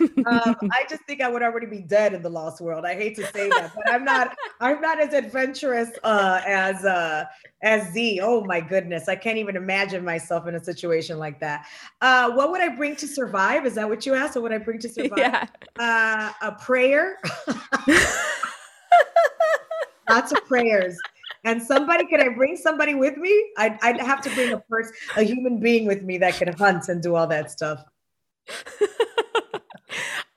Um, 0.00 0.56
I 0.72 0.84
just 0.88 1.04
think 1.04 1.20
I 1.20 1.28
would 1.28 1.42
already 1.42 1.66
be 1.66 1.80
dead 1.80 2.14
in 2.14 2.22
the 2.22 2.30
lost 2.30 2.60
world. 2.60 2.84
I 2.84 2.94
hate 2.94 3.16
to 3.16 3.26
say 3.32 3.48
that, 3.48 3.72
but 3.74 3.88
I'm 3.88 4.04
not. 4.04 4.36
I'm 4.60 4.80
not 4.80 5.00
as 5.00 5.12
adventurous 5.12 5.90
uh, 6.04 6.40
as 6.46 6.84
uh, 6.84 7.24
as 7.62 7.92
Z. 7.92 8.20
Oh 8.22 8.44
my 8.44 8.60
goodness, 8.60 9.08
I 9.08 9.16
can't 9.16 9.38
even 9.38 9.56
imagine 9.56 10.04
myself 10.04 10.46
in 10.46 10.54
a 10.54 10.64
situation 10.64 11.18
like 11.18 11.40
that. 11.40 11.66
Uh, 12.00 12.30
what 12.32 12.50
would 12.50 12.60
I 12.60 12.68
bring 12.68 12.96
to 12.96 13.06
survive? 13.06 13.66
Is 13.66 13.74
that 13.74 13.88
what 13.88 14.06
you 14.06 14.14
asked? 14.14 14.34
What 14.36 14.44
would 14.44 14.52
I 14.52 14.58
bring 14.58 14.78
to 14.80 14.88
survive? 14.92 15.18
Yeah. 15.18 15.46
Uh, 15.78 16.32
a 16.42 16.52
prayer. 16.52 17.18
Lots 20.08 20.32
of 20.32 20.44
prayers 20.46 20.98
and 21.44 21.62
somebody 21.62 22.06
could 22.06 22.20
I 22.20 22.28
bring 22.28 22.56
somebody 22.56 22.94
with 22.94 23.16
me? 23.16 23.52
I'd, 23.56 23.78
I'd 23.82 24.00
have 24.00 24.20
to 24.22 24.30
bring 24.34 24.52
a 24.52 24.60
person, 24.60 24.92
a 25.16 25.22
human 25.22 25.58
being 25.58 25.86
with 25.86 26.02
me 26.02 26.18
that 26.18 26.34
could 26.34 26.54
hunt 26.54 26.88
and 26.88 27.02
do 27.02 27.16
all 27.16 27.26
that 27.26 27.50
stuff. 27.50 27.84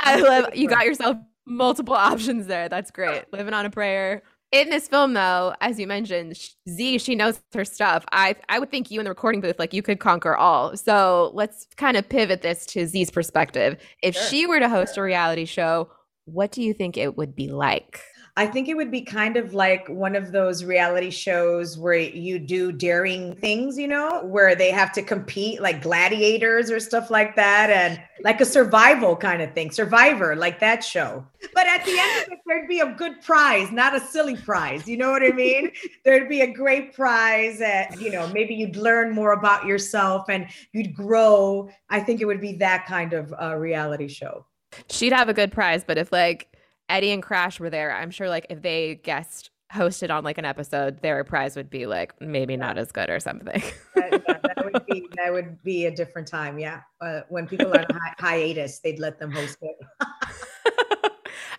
I 0.06 0.22
love 0.22 0.56
you 0.56 0.68
got 0.68 0.86
yourself 0.86 1.18
multiple 1.46 1.96
options 1.96 2.48
there. 2.48 2.70
That's 2.70 2.92
great. 2.92 3.26
Living 3.34 3.54
on 3.54 3.66
a 3.66 3.70
prayer. 3.70 4.24
In 4.52 4.70
this 4.70 4.88
film, 4.88 5.14
though, 5.14 5.54
as 5.60 5.80
you 5.80 5.88
mentioned, 5.88 6.38
Z, 6.70 7.00
she 7.00 7.16
knows 7.16 7.42
her 7.54 7.66
stuff. 7.66 8.06
I 8.12 8.36
I 8.48 8.60
would 8.60 8.72
think 8.72 8.92
you 8.92 9.00
in 9.00 9.04
the 9.04 9.10
recording 9.10 9.42
booth, 9.42 9.60
like 9.60 9.74
you 9.74 9.82
could 9.82 10.00
conquer 10.00 10.36
all. 10.36 10.78
So 10.78 11.32
let's 11.34 11.68
kind 11.76 11.98
of 11.98 12.08
pivot 12.08 12.42
this 12.42 12.66
to 12.68 12.86
Z's 12.86 13.12
perspective. 13.12 13.78
If 14.02 14.16
sure. 14.16 14.24
she 14.24 14.46
were 14.46 14.60
to 14.60 14.70
host 14.70 14.98
a 14.98 15.02
reality 15.02 15.46
show, 15.46 15.90
what 16.26 16.52
do 16.52 16.62
you 16.62 16.74
think 16.74 16.96
it 16.96 17.18
would 17.18 17.36
be 17.36 17.50
like? 17.50 18.02
I 18.38 18.48
think 18.48 18.68
it 18.68 18.76
would 18.76 18.92
be 18.92 19.02
kind 19.02 19.38
of 19.38 19.54
like 19.54 19.88
one 19.88 20.14
of 20.14 20.34
those 20.34 20.66
reality 20.66 21.10
shows 21.10 21.78
where 21.78 21.94
you 21.94 22.38
do 22.38 22.70
daring 22.74 23.34
things, 23.36 23.78
you 23.78 23.88
know, 23.88 24.26
where 24.26 24.56
they 24.56 24.72
have 24.72 24.92
to 24.94 25.02
compete 25.02 25.62
like 25.62 25.82
gladiators 25.82 26.70
or 26.70 26.82
stuff 26.82 27.10
like 27.10 27.38
that, 27.38 27.70
and 27.70 28.02
like 28.26 28.42
a 28.42 28.46
survival 28.46 29.16
kind 29.16 29.42
of 29.42 29.54
thing, 29.54 29.72
survivor, 29.72 30.36
like 30.36 30.60
that 30.60 30.84
show. 30.84 31.26
But 31.54 31.68
at 31.68 31.86
the 31.86 31.98
end 31.98 32.24
of 32.24 32.34
it, 32.34 32.40
there'd 32.46 32.68
be 32.68 32.82
a 32.82 32.92
good 32.92 33.22
prize, 33.22 33.72
not 33.72 33.96
a 33.96 34.02
silly 34.02 34.36
prize. 34.36 34.86
You 34.86 34.98
know 34.98 35.12
what 35.12 35.24
I 35.24 35.32
mean? 35.32 35.72
there'd 36.04 36.28
be 36.28 36.42
a 36.42 36.52
great 36.52 36.94
prize, 36.94 37.62
and 37.62 37.96
you 38.02 38.12
know, 38.12 38.28
maybe 38.34 38.54
you'd 38.54 38.76
learn 38.76 39.16
more 39.16 39.32
about 39.32 39.66
yourself 39.66 40.26
and 40.28 40.46
you'd 40.74 40.94
grow. 40.94 41.70
I 41.90 42.02
think 42.02 42.20
it 42.20 42.26
would 42.26 42.42
be 42.42 42.58
that 42.58 42.86
kind 42.86 43.14
of 43.14 43.34
uh, 43.42 43.56
reality 43.56 44.10
show. 44.10 44.46
She'd 44.90 45.14
have 45.14 45.30
a 45.30 45.34
good 45.34 45.54
prize, 45.54 45.86
but 45.86 45.98
if 45.98 46.12
like 46.12 46.55
Eddie 46.90 47.12
and 47.12 47.24
Crash 47.24 47.60
were 47.60 47.70
there, 47.70 47.92
I'm 47.92 48.12
sure 48.12 48.30
like 48.30 48.48
if 48.50 48.62
they 48.62 48.96
guest 48.96 49.50
hosted 49.74 50.10
on 50.10 50.24
like 50.24 50.38
an 50.38 50.46
episode, 50.46 51.02
their 51.02 51.24
prize 51.24 51.56
would 51.56 51.70
be 51.70 51.86
like 51.86 52.20
maybe 52.22 52.56
not 52.56 52.78
as 52.78 52.92
good 52.92 53.10
or 53.10 53.20
something. 53.20 53.64
that, 53.96 54.24
that, 54.28 54.72
would 54.74 54.86
be 54.86 55.08
that 55.16 55.34
would 55.34 55.62
be 55.64 55.86
a 55.86 55.92
different 55.92 56.28
time. 56.28 56.60
Yeah, 56.60 56.82
uh, 57.02 57.22
when 57.30 57.48
people 57.48 57.74
are 57.74 57.80
on 57.80 57.86
hi- 57.92 58.16
hiatus, 58.20 58.80
they'd 58.80 59.00
let 59.00 59.20
them 59.20 59.32
host 59.32 59.58
it. 59.62 59.76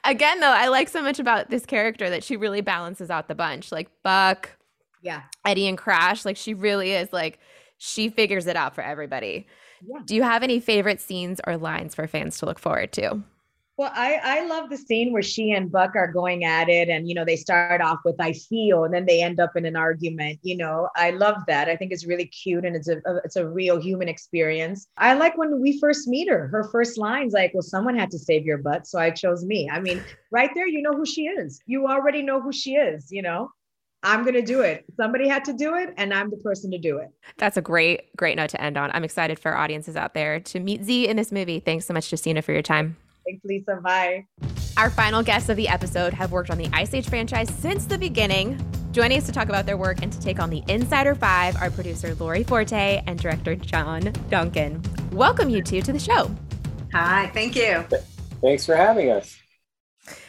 Again, 0.05 0.39
though, 0.39 0.47
I 0.47 0.69
like 0.69 0.89
so 0.89 1.03
much 1.03 1.19
about 1.19 1.51
this 1.51 1.67
character 1.67 2.09
that 2.09 2.23
she 2.23 2.37
really 2.37 2.61
balances 2.61 3.11
out 3.11 3.27
the 3.27 3.35
bunch. 3.35 3.73
Like 3.73 3.91
Buck, 4.05 4.51
yeah, 5.03 5.23
Eddie 5.45 5.67
and 5.67 5.77
Crash. 5.77 6.25
Like 6.25 6.37
she 6.37 6.55
really 6.55 6.93
is 6.93 7.13
like 7.13 7.41
she 7.79 8.09
figures 8.09 8.47
it 8.47 8.57
out 8.57 8.75
for 8.75 8.83
everybody. 8.83 9.47
Yeah. 9.87 9.99
Do 10.05 10.15
you 10.15 10.23
have 10.23 10.43
any 10.43 10.61
favorite 10.61 11.01
scenes 11.01 11.41
or 11.47 11.57
lines 11.57 11.95
for 11.95 12.07
fans 12.07 12.39
to 12.39 12.47
look 12.47 12.59
forward 12.59 12.93
to? 12.93 13.23
Well, 13.79 13.93
I, 13.95 14.19
I 14.23 14.47
love 14.47 14.71
the 14.71 14.79
scene 14.79 15.13
where 15.13 15.23
she 15.23 15.51
and 15.51 15.71
Buck 15.71 15.97
are 15.97 16.11
going 16.11 16.45
at 16.45 16.71
it, 16.71 16.89
and 16.89 17.07
you 17.07 17.15
know 17.15 17.27
they 17.27 17.37
start 17.37 17.83
off 17.83 17.99
with 18.07 18.17
"I 18.19 18.33
feel," 18.33 18.85
and 18.85 18.95
then 18.95 19.05
they 19.05 19.23
end 19.23 19.39
up 19.39 19.55
in 19.55 19.67
an 19.67 19.77
argument. 19.77 20.39
You 20.43 20.57
know, 20.57 20.89
I 20.97 21.11
love 21.11 21.43
that. 21.49 21.69
I 21.69 21.77
think 21.77 21.93
it's 21.93 22.07
really 22.07 22.25
cute, 22.27 22.65
and 22.65 22.75
it's 22.75 22.89
a, 22.89 23.03
it's 23.23 23.37
a 23.37 23.47
real 23.47 23.79
human 23.79 24.09
experience. 24.09 24.87
I 24.97 25.13
like 25.13 25.37
when 25.37 25.61
we 25.61 25.79
first 25.79 26.09
meet 26.09 26.29
her. 26.31 26.49
Her 26.49 26.65
first 26.65 26.97
lines 26.97 27.35
like, 27.35 27.53
"Well, 27.53 27.63
someone 27.63 27.99
had 27.99 28.11
to 28.13 28.19
save 28.19 28.47
your 28.47 28.59
butt, 28.59 28.87
so 28.87 28.99
I 28.99 29.11
chose 29.11 29.45
me." 29.45 29.69
I 29.71 29.79
mean, 29.81 30.03
right 30.31 30.51
there, 30.55 30.67
you 30.67 30.81
know 30.81 30.93
who 30.93 31.05
she 31.05 31.27
is. 31.27 31.61
You 31.67 31.87
already 31.87 32.23
know 32.23 32.41
who 32.41 32.53
she 32.53 32.77
is. 32.77 33.13
You 33.13 33.21
know, 33.21 33.51
I'm 34.03 34.23
going 34.23 34.37
to 34.37 34.43
do 34.43 34.63
it. 34.63 34.87
Somebody 34.97 35.29
had 35.29 35.45
to 35.45 35.53
do 35.53 35.75
it, 35.75 35.93
and 35.99 36.15
I'm 36.15 36.31
the 36.31 36.39
person 36.39 36.71
to 36.71 36.79
do 36.79 36.97
it. 36.97 37.09
That's 37.37 37.59
a 37.59 37.63
great, 37.63 38.17
great 38.17 38.37
note 38.37 38.51
to 38.51 38.61
end 38.63 38.79
on. 38.79 38.91
I'm 38.95 39.05
excited 39.05 39.39
for 39.39 39.55
audiences 39.55 39.97
out 39.97 40.15
there 40.15 40.41
to 40.41 40.61
meet 40.61 40.83
Z 40.83 41.09
in 41.09 41.19
this 41.19 41.31
movie. 41.31 41.61
Thanks 41.61 41.85
so 41.85 41.93
much, 41.93 42.11
Justina, 42.11 42.41
for 42.41 42.53
your 42.53 42.63
time. 42.63 42.97
Thanks, 43.27 43.45
Lisa. 43.45 43.81
Bye. 43.83 44.27
Our 44.77 44.91
final 44.91 45.23
guests 45.23 45.49
of 45.49 45.57
the 45.57 45.69
episode 45.69 46.13
have 46.13 46.33
worked 46.33 46.51
on 46.51 46.59
the 46.59 46.69
Ice 46.73 46.95
Age 46.95 47.09
franchise 47.09 47.53
since 47.53 47.87
the 47.87 47.99
beginning. 47.99 48.61
Joining 48.93 49.19
us 49.19 49.27
to 49.27 49.33
talk 49.33 49.49
about 49.49 49.67
their 49.67 49.77
work 49.77 50.03
and 50.03 50.13
to 50.13 50.21
take 50.21 50.39
on 50.39 50.49
the 50.51 50.63
Insider 50.69 51.15
Five 51.15 51.57
are 51.57 51.71
producer 51.71 52.15
Lori 52.15 52.45
Forte 52.45 53.03
and 53.07 53.19
director 53.19 53.57
John 53.57 54.03
Donkin. 54.03 55.13
Welcome, 55.13 55.51
you 55.51 55.63
two, 55.63 55.83
to 55.83 55.93
the 55.93 55.99
show. 55.99 56.31
Hi, 56.93 57.31
thank 57.35 57.57
you. 57.57 57.85
Thanks 58.43 58.65
for 58.65 58.77
having 58.77 59.11
us. 59.11 59.37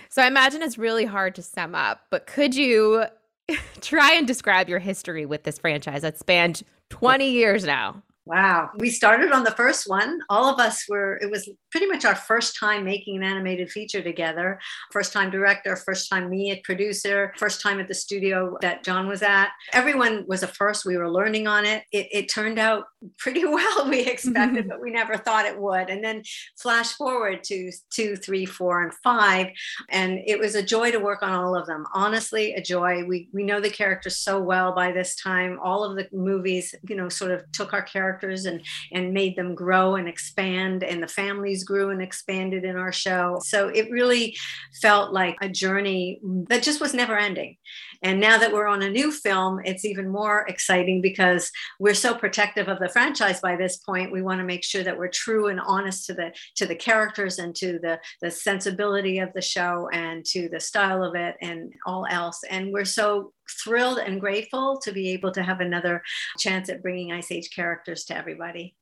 So, 0.09 0.23
I 0.23 0.27
imagine 0.27 0.61
it's 0.61 0.77
really 0.77 1.05
hard 1.05 1.35
to 1.35 1.41
sum 1.43 1.75
up, 1.75 2.01
but 2.09 2.25
could 2.25 2.55
you 2.55 3.03
try 3.81 4.13
and 4.13 4.25
describe 4.25 4.69
your 4.69 4.79
history 4.79 5.25
with 5.25 5.43
this 5.43 5.59
franchise 5.59 6.01
that 6.01 6.17
spanned 6.17 6.63
20 6.89 7.29
years 7.29 7.63
now? 7.65 8.01
Wow. 8.27 8.71
We 8.75 8.89
started 8.89 9.31
on 9.31 9.45
the 9.45 9.51
first 9.51 9.87
one. 9.87 10.19
All 10.29 10.53
of 10.53 10.59
us 10.59 10.83
were, 10.89 11.17
it 11.21 11.31
was 11.31 11.49
pretty 11.71 11.87
much 11.87 12.03
our 12.03 12.15
first 12.15 12.59
time 12.59 12.83
making 12.83 13.15
an 13.15 13.23
animated 13.23 13.71
feature 13.71 14.01
together. 14.01 14.59
First 14.91 15.13
time 15.13 15.31
director, 15.31 15.77
first 15.77 16.09
time 16.09 16.29
me 16.29 16.51
at 16.51 16.61
producer, 16.63 17.33
first 17.37 17.61
time 17.61 17.79
at 17.79 17.87
the 17.87 17.93
studio 17.93 18.57
that 18.61 18.83
John 18.83 19.07
was 19.07 19.21
at. 19.21 19.51
Everyone 19.71 20.25
was 20.27 20.43
a 20.43 20.47
first. 20.47 20.85
We 20.85 20.97
were 20.97 21.09
learning 21.09 21.47
on 21.47 21.63
it. 21.63 21.85
It, 21.93 22.07
it 22.11 22.29
turned 22.29 22.59
out 22.59 22.83
pretty 23.17 23.45
well, 23.45 23.89
we 23.89 24.01
expected, 24.01 24.67
but 24.69 24.81
we 24.81 24.91
never 24.91 25.15
thought 25.15 25.45
it 25.45 25.57
would. 25.57 25.89
And 25.89 26.03
then 26.03 26.21
flash 26.59 26.91
forward 26.95 27.45
to 27.45 27.71
two, 27.91 28.17
three, 28.17 28.45
four, 28.45 28.83
and 28.83 28.93
five. 29.05 29.47
And 29.89 30.19
it 30.27 30.37
was 30.37 30.55
a 30.55 30.63
joy 30.63 30.91
to 30.91 30.99
work 30.99 31.23
on 31.23 31.31
all 31.31 31.55
of 31.55 31.65
them. 31.65 31.85
Honestly, 31.93 32.55
a 32.55 32.61
joy. 32.61 33.05
We, 33.05 33.29
we 33.31 33.43
know 33.43 33.61
the 33.61 33.69
characters 33.69 34.17
so 34.17 34.41
well 34.41 34.75
by 34.75 34.91
this 34.91 35.15
time. 35.15 35.59
All 35.63 35.85
of 35.85 35.95
the 35.95 36.09
movies, 36.11 36.75
you 36.89 36.97
know, 36.97 37.07
sort 37.07 37.31
of 37.31 37.49
took 37.53 37.71
our 37.71 37.81
characters 37.81 38.16
characters 38.17 38.45
and 38.45 38.61
and 38.91 39.13
made 39.13 39.35
them 39.35 39.55
grow 39.55 39.95
and 39.95 40.07
expand 40.07 40.83
and 40.83 41.01
the 41.01 41.07
families 41.07 41.63
grew 41.63 41.89
and 41.89 42.01
expanded 42.01 42.63
in 42.63 42.75
our 42.75 42.91
show. 42.91 43.39
So 43.43 43.69
it 43.69 43.89
really 43.91 44.35
felt 44.81 45.13
like 45.13 45.35
a 45.41 45.49
journey 45.49 46.19
that 46.49 46.63
just 46.63 46.81
was 46.81 46.93
never 46.93 47.17
ending 47.17 47.57
and 48.01 48.19
now 48.19 48.37
that 48.37 48.51
we're 48.51 48.67
on 48.67 48.81
a 48.81 48.89
new 48.89 49.11
film 49.11 49.59
it's 49.63 49.85
even 49.85 50.07
more 50.07 50.45
exciting 50.47 51.01
because 51.01 51.51
we're 51.79 51.93
so 51.93 52.13
protective 52.13 52.67
of 52.67 52.79
the 52.79 52.89
franchise 52.89 53.39
by 53.39 53.55
this 53.55 53.77
point 53.77 54.11
we 54.11 54.21
want 54.21 54.39
to 54.39 54.45
make 54.45 54.63
sure 54.63 54.83
that 54.83 54.97
we're 54.97 55.07
true 55.07 55.47
and 55.47 55.59
honest 55.59 56.05
to 56.05 56.13
the 56.13 56.31
to 56.55 56.65
the 56.65 56.75
characters 56.75 57.39
and 57.39 57.55
to 57.55 57.79
the 57.79 57.99
the 58.21 58.31
sensibility 58.31 59.19
of 59.19 59.31
the 59.33 59.41
show 59.41 59.89
and 59.93 60.25
to 60.25 60.49
the 60.49 60.59
style 60.59 61.03
of 61.03 61.15
it 61.15 61.35
and 61.41 61.73
all 61.85 62.05
else 62.09 62.41
and 62.49 62.71
we're 62.71 62.85
so 62.85 63.31
thrilled 63.63 63.97
and 63.97 64.19
grateful 64.19 64.77
to 64.79 64.91
be 64.91 65.09
able 65.09 65.31
to 65.31 65.43
have 65.43 65.59
another 65.59 66.03
chance 66.37 66.69
at 66.69 66.81
bringing 66.81 67.11
Ice 67.11 67.31
Age 67.31 67.49
characters 67.55 68.05
to 68.05 68.15
everybody. 68.15 68.75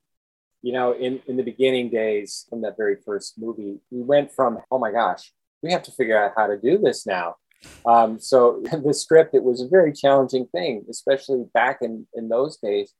You 0.62 0.72
know, 0.72 0.92
in, 0.92 1.20
in 1.26 1.36
the 1.36 1.42
beginning 1.42 1.90
days 1.90 2.46
from 2.48 2.62
that 2.62 2.76
very 2.76 2.96
first 3.04 3.38
movie, 3.38 3.78
we 3.90 4.02
went 4.02 4.32
from, 4.32 4.58
oh 4.70 4.78
my 4.78 4.90
gosh, 4.90 5.32
we 5.62 5.70
have 5.72 5.82
to 5.84 5.92
figure 5.92 6.22
out 6.22 6.32
how 6.36 6.46
to 6.46 6.58
do 6.58 6.78
this 6.78 7.06
now. 7.06 7.36
Um, 7.84 8.18
so 8.18 8.62
the 8.84 8.94
script, 8.94 9.34
it 9.34 9.42
was 9.42 9.60
a 9.60 9.68
very 9.68 9.92
challenging 9.92 10.46
thing, 10.46 10.84
especially 10.90 11.44
back 11.54 11.78
in, 11.82 12.06
in 12.14 12.28
those 12.28 12.56
days, 12.56 12.92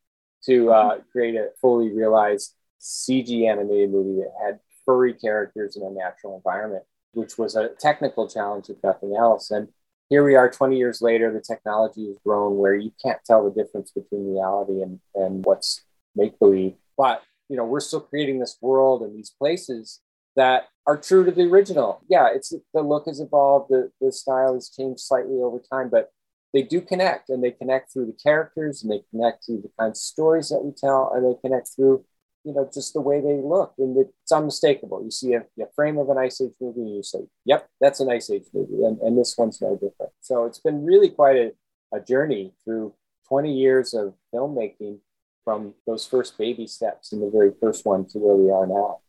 to 0.44 0.70
uh, 0.70 0.98
create 1.10 1.34
a 1.34 1.48
fully 1.60 1.92
realized 1.92 2.54
CG 2.80 3.50
animated 3.50 3.90
movie 3.90 4.22
that 4.22 4.32
had 4.44 4.60
furry 4.84 5.12
characters 5.12 5.76
in 5.76 5.82
a 5.82 5.90
natural 5.90 6.36
environment, 6.36 6.84
which 7.12 7.36
was 7.36 7.56
a 7.56 7.70
technical 7.80 8.28
challenge 8.28 8.68
if 8.68 8.76
nothing 8.84 9.16
else. 9.16 9.50
And 9.50 9.68
here 10.08 10.24
we 10.24 10.36
are 10.36 10.48
20 10.48 10.76
years 10.76 11.02
later, 11.02 11.32
the 11.32 11.40
technology 11.40 12.06
has 12.06 12.18
grown 12.24 12.56
where 12.58 12.76
you 12.76 12.92
can't 13.02 13.18
tell 13.24 13.44
the 13.44 13.50
difference 13.50 13.90
between 13.90 14.32
reality 14.32 14.82
and, 14.82 15.00
and 15.14 15.44
what's 15.44 15.82
make 16.14 16.38
believe. 16.38 16.74
But, 16.96 17.22
you 17.48 17.56
know, 17.56 17.64
we're 17.64 17.80
still 17.80 18.00
creating 18.00 18.38
this 18.38 18.56
world 18.60 19.02
and 19.02 19.16
these 19.16 19.30
places 19.30 20.00
that 20.36 20.68
are 20.86 20.96
true 20.96 21.24
to 21.24 21.32
the 21.32 21.42
original. 21.42 22.00
Yeah, 22.08 22.28
it's 22.32 22.52
the 22.72 22.82
look 22.82 23.06
has 23.06 23.20
evolved, 23.20 23.70
the, 23.70 23.90
the 24.00 24.12
style 24.12 24.54
has 24.54 24.70
changed 24.70 25.00
slightly 25.00 25.36
over 25.36 25.58
time, 25.58 25.88
but 25.90 26.10
they 26.52 26.62
do 26.62 26.80
connect 26.80 27.28
and 27.28 27.42
they 27.42 27.50
connect 27.50 27.92
through 27.92 28.06
the 28.06 28.16
characters 28.22 28.82
and 28.82 28.90
they 28.90 29.02
connect 29.10 29.44
through 29.44 29.62
the 29.62 29.70
kinds 29.78 29.98
of 29.98 30.02
stories 30.02 30.48
that 30.48 30.64
we 30.64 30.72
tell 30.72 31.12
and 31.14 31.24
they 31.24 31.38
connect 31.40 31.70
through 31.74 32.04
you 32.44 32.54
know 32.54 32.70
just 32.72 32.94
the 32.94 33.00
way 33.00 33.20
they 33.20 33.40
look 33.42 33.74
and 33.78 33.96
it's 33.98 34.32
unmistakable. 34.32 35.02
You 35.02 35.10
see 35.10 35.34
a, 35.34 35.40
a, 35.60 35.66
frame 35.74 35.98
of 35.98 36.08
an 36.08 36.16
ice 36.16 36.40
age 36.40 36.54
movie 36.60 36.82
and 36.82 36.96
you 36.96 37.02
say 37.02 37.18
yep 37.44 37.68
that's 37.80 38.00
an 38.00 38.10
ice 38.10 38.30
age 38.30 38.46
movie 38.54 38.84
and, 38.84 38.98
and 39.00 39.18
this 39.18 39.36
one's 39.36 39.60
no 39.60 39.74
different. 39.74 40.12
So 40.20 40.44
it's 40.44 40.60
been 40.60 40.84
really 40.84 41.10
quite 41.10 41.36
a, 41.36 41.52
a 41.92 42.00
journey 42.00 42.52
through 42.64 42.94
20 43.28 43.52
years 43.52 43.92
of 43.92 44.14
filmmaking 44.32 44.98
from 45.44 45.74
those 45.86 46.06
first 46.06 46.38
baby 46.38 46.66
steps 46.66 47.12
in 47.12 47.20
the 47.20 47.30
very 47.30 47.50
first 47.60 47.84
one 47.84 48.06
to 48.06 48.18
where 48.18 48.36
we 48.36 48.50
are 48.50 48.66
now 48.66 49.00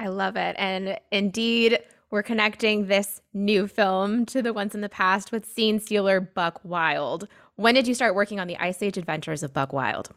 i 0.00 0.08
love 0.08 0.34
it. 0.36 0.56
And 0.58 0.98
indeed 1.12 1.78
we're 2.10 2.22
connecting 2.22 2.86
this 2.86 3.20
new 3.34 3.68
film 3.68 4.26
to 4.26 4.42
the 4.42 4.52
ones 4.52 4.74
in 4.74 4.80
the 4.80 4.88
past 4.88 5.30
with 5.30 5.44
scene 5.44 5.78
stealer 5.78 6.20
buck 6.20 6.60
wild. 6.64 7.28
When 7.56 7.74
did 7.74 7.86
you 7.86 7.94
start 7.94 8.14
working 8.14 8.40
on 8.40 8.48
the 8.48 8.56
ice 8.56 8.82
age 8.82 8.96
adventures 8.96 9.42
of 9.42 9.52
buck 9.52 9.72
wild 9.72 10.10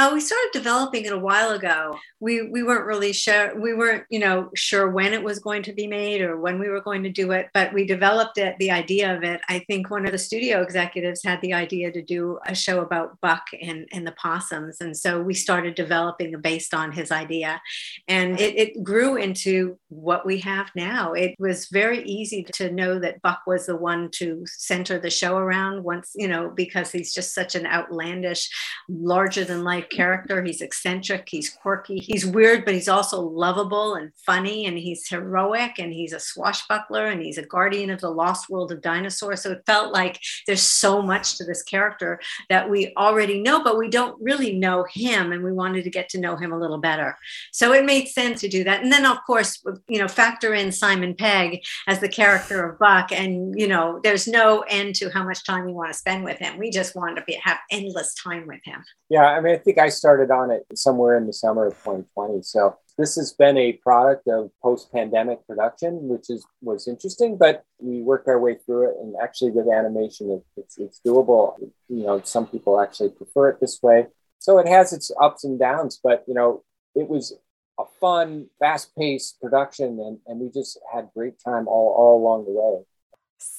uh, 0.00 0.10
we 0.14 0.20
started 0.20 0.48
developing 0.54 1.04
it 1.04 1.12
a 1.12 1.18
while 1.18 1.50
ago. 1.50 1.98
We 2.20 2.48
we 2.48 2.62
weren't 2.62 2.86
really 2.86 3.12
sure. 3.12 3.54
We 3.60 3.74
weren't 3.74 4.04
you 4.08 4.18
know 4.18 4.48
sure 4.54 4.90
when 4.90 5.12
it 5.12 5.22
was 5.22 5.40
going 5.40 5.62
to 5.64 5.74
be 5.74 5.86
made 5.86 6.22
or 6.22 6.40
when 6.40 6.58
we 6.58 6.70
were 6.70 6.80
going 6.80 7.02
to 7.02 7.10
do 7.10 7.32
it. 7.32 7.50
But 7.52 7.74
we 7.74 7.84
developed 7.86 8.38
it. 8.38 8.56
The 8.58 8.70
idea 8.70 9.14
of 9.14 9.22
it. 9.22 9.42
I 9.50 9.58
think 9.68 9.90
one 9.90 10.06
of 10.06 10.12
the 10.12 10.18
studio 10.18 10.62
executives 10.62 11.22
had 11.22 11.42
the 11.42 11.52
idea 11.52 11.92
to 11.92 12.00
do 12.00 12.38
a 12.46 12.54
show 12.54 12.80
about 12.80 13.20
Buck 13.20 13.42
and 13.60 13.86
and 13.92 14.06
the 14.06 14.12
possums, 14.12 14.80
and 14.80 14.96
so 14.96 15.20
we 15.20 15.34
started 15.34 15.74
developing 15.74 16.34
based 16.40 16.72
on 16.72 16.92
his 16.92 17.10
idea, 17.12 17.60
and 18.08 18.40
it, 18.40 18.56
it 18.56 18.82
grew 18.82 19.16
into 19.16 19.78
what 19.88 20.24
we 20.24 20.38
have 20.38 20.70
now. 20.74 21.12
It 21.12 21.34
was 21.38 21.68
very 21.68 22.02
easy 22.04 22.42
to 22.54 22.72
know 22.72 22.98
that 23.00 23.20
Buck 23.20 23.42
was 23.46 23.66
the 23.66 23.76
one 23.76 24.10
to 24.12 24.44
center 24.46 24.98
the 24.98 25.10
show 25.10 25.36
around. 25.36 25.84
Once 25.84 26.12
you 26.14 26.28
know 26.28 26.48
because 26.48 26.90
he's 26.90 27.12
just 27.12 27.34
such 27.34 27.54
an 27.54 27.66
outlandish, 27.66 28.48
larger 28.88 29.44
than 29.44 29.62
life 29.62 29.89
character. 29.90 30.42
He's 30.42 30.60
eccentric, 30.60 31.28
he's 31.28 31.50
quirky, 31.50 31.98
he's 31.98 32.24
weird, 32.24 32.64
but 32.64 32.74
he's 32.74 32.88
also 32.88 33.20
lovable 33.20 33.94
and 33.94 34.12
funny, 34.24 34.66
and 34.66 34.78
he's 34.78 35.08
heroic, 35.08 35.78
and 35.78 35.92
he's 35.92 36.12
a 36.12 36.20
swashbuckler, 36.20 37.06
and 37.06 37.20
he's 37.20 37.38
a 37.38 37.46
guardian 37.46 37.90
of 37.90 38.00
the 38.00 38.10
lost 38.10 38.48
world 38.48 38.72
of 38.72 38.80
dinosaurs. 38.80 39.42
So 39.42 39.52
it 39.52 39.62
felt 39.66 39.92
like 39.92 40.20
there's 40.46 40.62
so 40.62 41.02
much 41.02 41.36
to 41.38 41.44
this 41.44 41.62
character 41.62 42.20
that 42.48 42.68
we 42.70 42.92
already 42.96 43.40
know, 43.40 43.62
but 43.62 43.78
we 43.78 43.88
don't 43.88 44.20
really 44.20 44.52
know 44.52 44.86
him, 44.92 45.32
and 45.32 45.42
we 45.42 45.52
wanted 45.52 45.84
to 45.84 45.90
get 45.90 46.08
to 46.10 46.20
know 46.20 46.36
him 46.36 46.52
a 46.52 46.58
little 46.58 46.78
better. 46.78 47.16
So 47.52 47.72
it 47.72 47.84
made 47.84 48.08
sense 48.08 48.40
to 48.40 48.48
do 48.48 48.64
that. 48.64 48.82
And 48.82 48.92
then, 48.92 49.04
of 49.04 49.18
course, 49.26 49.62
you 49.88 49.98
know, 49.98 50.08
factor 50.08 50.54
in 50.54 50.72
Simon 50.72 51.14
Pegg 51.14 51.62
as 51.86 52.00
the 52.00 52.08
character 52.08 52.64
of 52.68 52.78
Buck, 52.78 53.12
and 53.12 53.58
you 53.58 53.68
know, 53.68 54.00
there's 54.02 54.26
no 54.26 54.64
end 54.68 54.94
to 54.96 55.10
how 55.10 55.24
much 55.24 55.44
time 55.44 55.66
we 55.66 55.72
want 55.72 55.92
to 55.92 55.98
spend 55.98 56.24
with 56.24 56.38
him. 56.38 56.58
We 56.58 56.70
just 56.70 56.94
wanted 56.94 57.16
to 57.16 57.24
be, 57.26 57.40
have 57.42 57.58
endless 57.70 58.14
time 58.14 58.46
with 58.46 58.60
him. 58.64 58.82
Yeah, 59.10 59.24
I 59.24 59.40
mean, 59.40 59.56
I 59.56 59.58
think 59.58 59.78
I 59.78 59.88
started 59.88 60.30
on 60.30 60.52
it 60.52 60.64
somewhere 60.76 61.18
in 61.18 61.26
the 61.26 61.32
summer 61.32 61.66
of 61.66 61.74
2020. 61.78 62.42
So 62.42 62.76
this 62.96 63.16
has 63.16 63.32
been 63.32 63.58
a 63.58 63.72
product 63.72 64.28
of 64.28 64.52
post-pandemic 64.62 65.44
production, 65.48 66.08
which 66.08 66.30
is 66.30 66.46
was 66.62 66.86
interesting, 66.86 67.36
but 67.36 67.64
we 67.80 68.02
worked 68.02 68.28
our 68.28 68.38
way 68.38 68.54
through 68.64 68.90
it. 68.90 68.96
And 69.02 69.16
actually, 69.20 69.50
with 69.50 69.66
animation, 69.66 70.40
it's 70.56 70.78
it's 70.78 71.00
doable. 71.04 71.58
You 71.88 72.04
know, 72.06 72.20
some 72.22 72.46
people 72.46 72.80
actually 72.80 73.10
prefer 73.10 73.48
it 73.48 73.60
this 73.60 73.80
way. 73.82 74.06
So 74.38 74.58
it 74.58 74.68
has 74.68 74.92
its 74.92 75.10
ups 75.20 75.42
and 75.42 75.58
downs, 75.58 75.98
but 76.02 76.24
you 76.28 76.34
know, 76.34 76.62
it 76.94 77.08
was 77.08 77.36
a 77.80 77.84
fun, 78.00 78.46
fast-paced 78.60 79.40
production, 79.40 79.98
and, 79.98 80.18
and 80.26 80.38
we 80.38 80.50
just 80.50 80.78
had 80.92 81.10
great 81.16 81.34
time 81.44 81.66
all, 81.66 81.94
all 81.98 82.22
along 82.22 82.44
the 82.44 82.52
way 82.52 82.84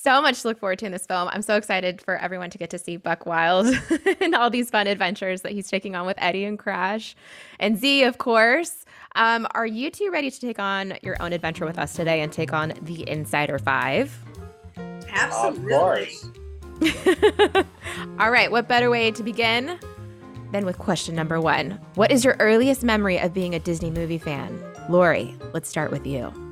so 0.02 0.22
much 0.22 0.42
to 0.42 0.48
look 0.48 0.60
forward 0.60 0.80
to 0.80 0.86
in 0.86 0.92
this 0.92 1.06
film. 1.06 1.30
I'm 1.32 1.42
so 1.42 1.56
excited 1.56 2.02
for 2.02 2.18
everyone 2.18 2.50
to 2.50 2.58
get 2.58 2.70
to 2.72 2.80
see 2.80 2.98
Buck 2.98 3.26
Wild 3.26 3.68
and 4.22 4.34
all 4.34 4.50
these 4.50 4.70
fun 4.70 4.88
adventures 4.88 5.42
that 5.42 5.52
he's 5.52 5.70
taking 5.70 5.96
on 5.96 6.06
with 6.06 6.18
Eddie 6.20 6.46
and 6.46 6.58
Crash. 6.58 7.16
And 7.60 7.78
Z, 7.78 8.04
of 8.04 8.18
course. 8.18 8.86
Um, 9.16 9.48
are 9.52 9.66
you 9.66 9.92
two 9.92 10.10
ready 10.12 10.32
to 10.32 10.40
take 10.40 10.58
on 10.58 10.94
your 11.04 11.22
own 11.22 11.34
adventure 11.34 11.66
with 11.66 11.78
us 11.78 11.94
today 11.94 12.22
and 12.22 12.32
take 12.32 12.54
on 12.54 12.74
the 12.82 13.08
Insider 13.08 13.60
Five? 13.60 14.18
Absolutely. 15.10 16.10
all 18.20 18.32
right. 18.32 18.50
What 18.50 18.68
better 18.68 18.90
way 18.90 19.12
to 19.12 19.22
begin 19.22 19.78
than 20.52 20.66
with 20.66 20.80
question 20.80 21.14
number 21.14 21.40
one? 21.40 21.80
What 21.96 22.12
is 22.12 22.26
your 22.26 22.36
earliest 22.40 22.84
memory 22.84 23.20
of 23.20 23.34
being 23.34 23.54
a 23.54 23.60
Disney 23.60 23.92
movie 23.92 24.18
fan? 24.18 24.64
Lori, 24.90 25.36
let's 25.54 25.70
start 25.70 25.92
with 25.92 26.08
you. 26.08 26.51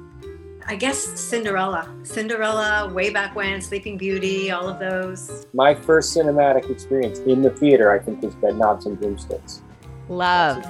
I 0.70 0.76
guess 0.76 1.00
Cinderella. 1.20 1.92
Cinderella, 2.04 2.94
way 2.94 3.10
back 3.10 3.36
when, 3.36 3.60
Sleeping 3.60 3.98
Beauty, 3.98 4.52
all 4.52 4.70
of 4.70 4.78
those. 4.78 5.48
My 5.52 5.74
first 5.74 6.16
cinematic 6.16 6.70
experience 6.70 7.18
in 7.22 7.42
the 7.42 7.50
theater, 7.50 7.92
I 7.92 7.98
think, 7.98 8.22
was 8.22 8.36
Bedknobs 8.36 8.86
and 8.86 9.00
Broomsticks. 9.00 9.64
Love. 10.10 10.64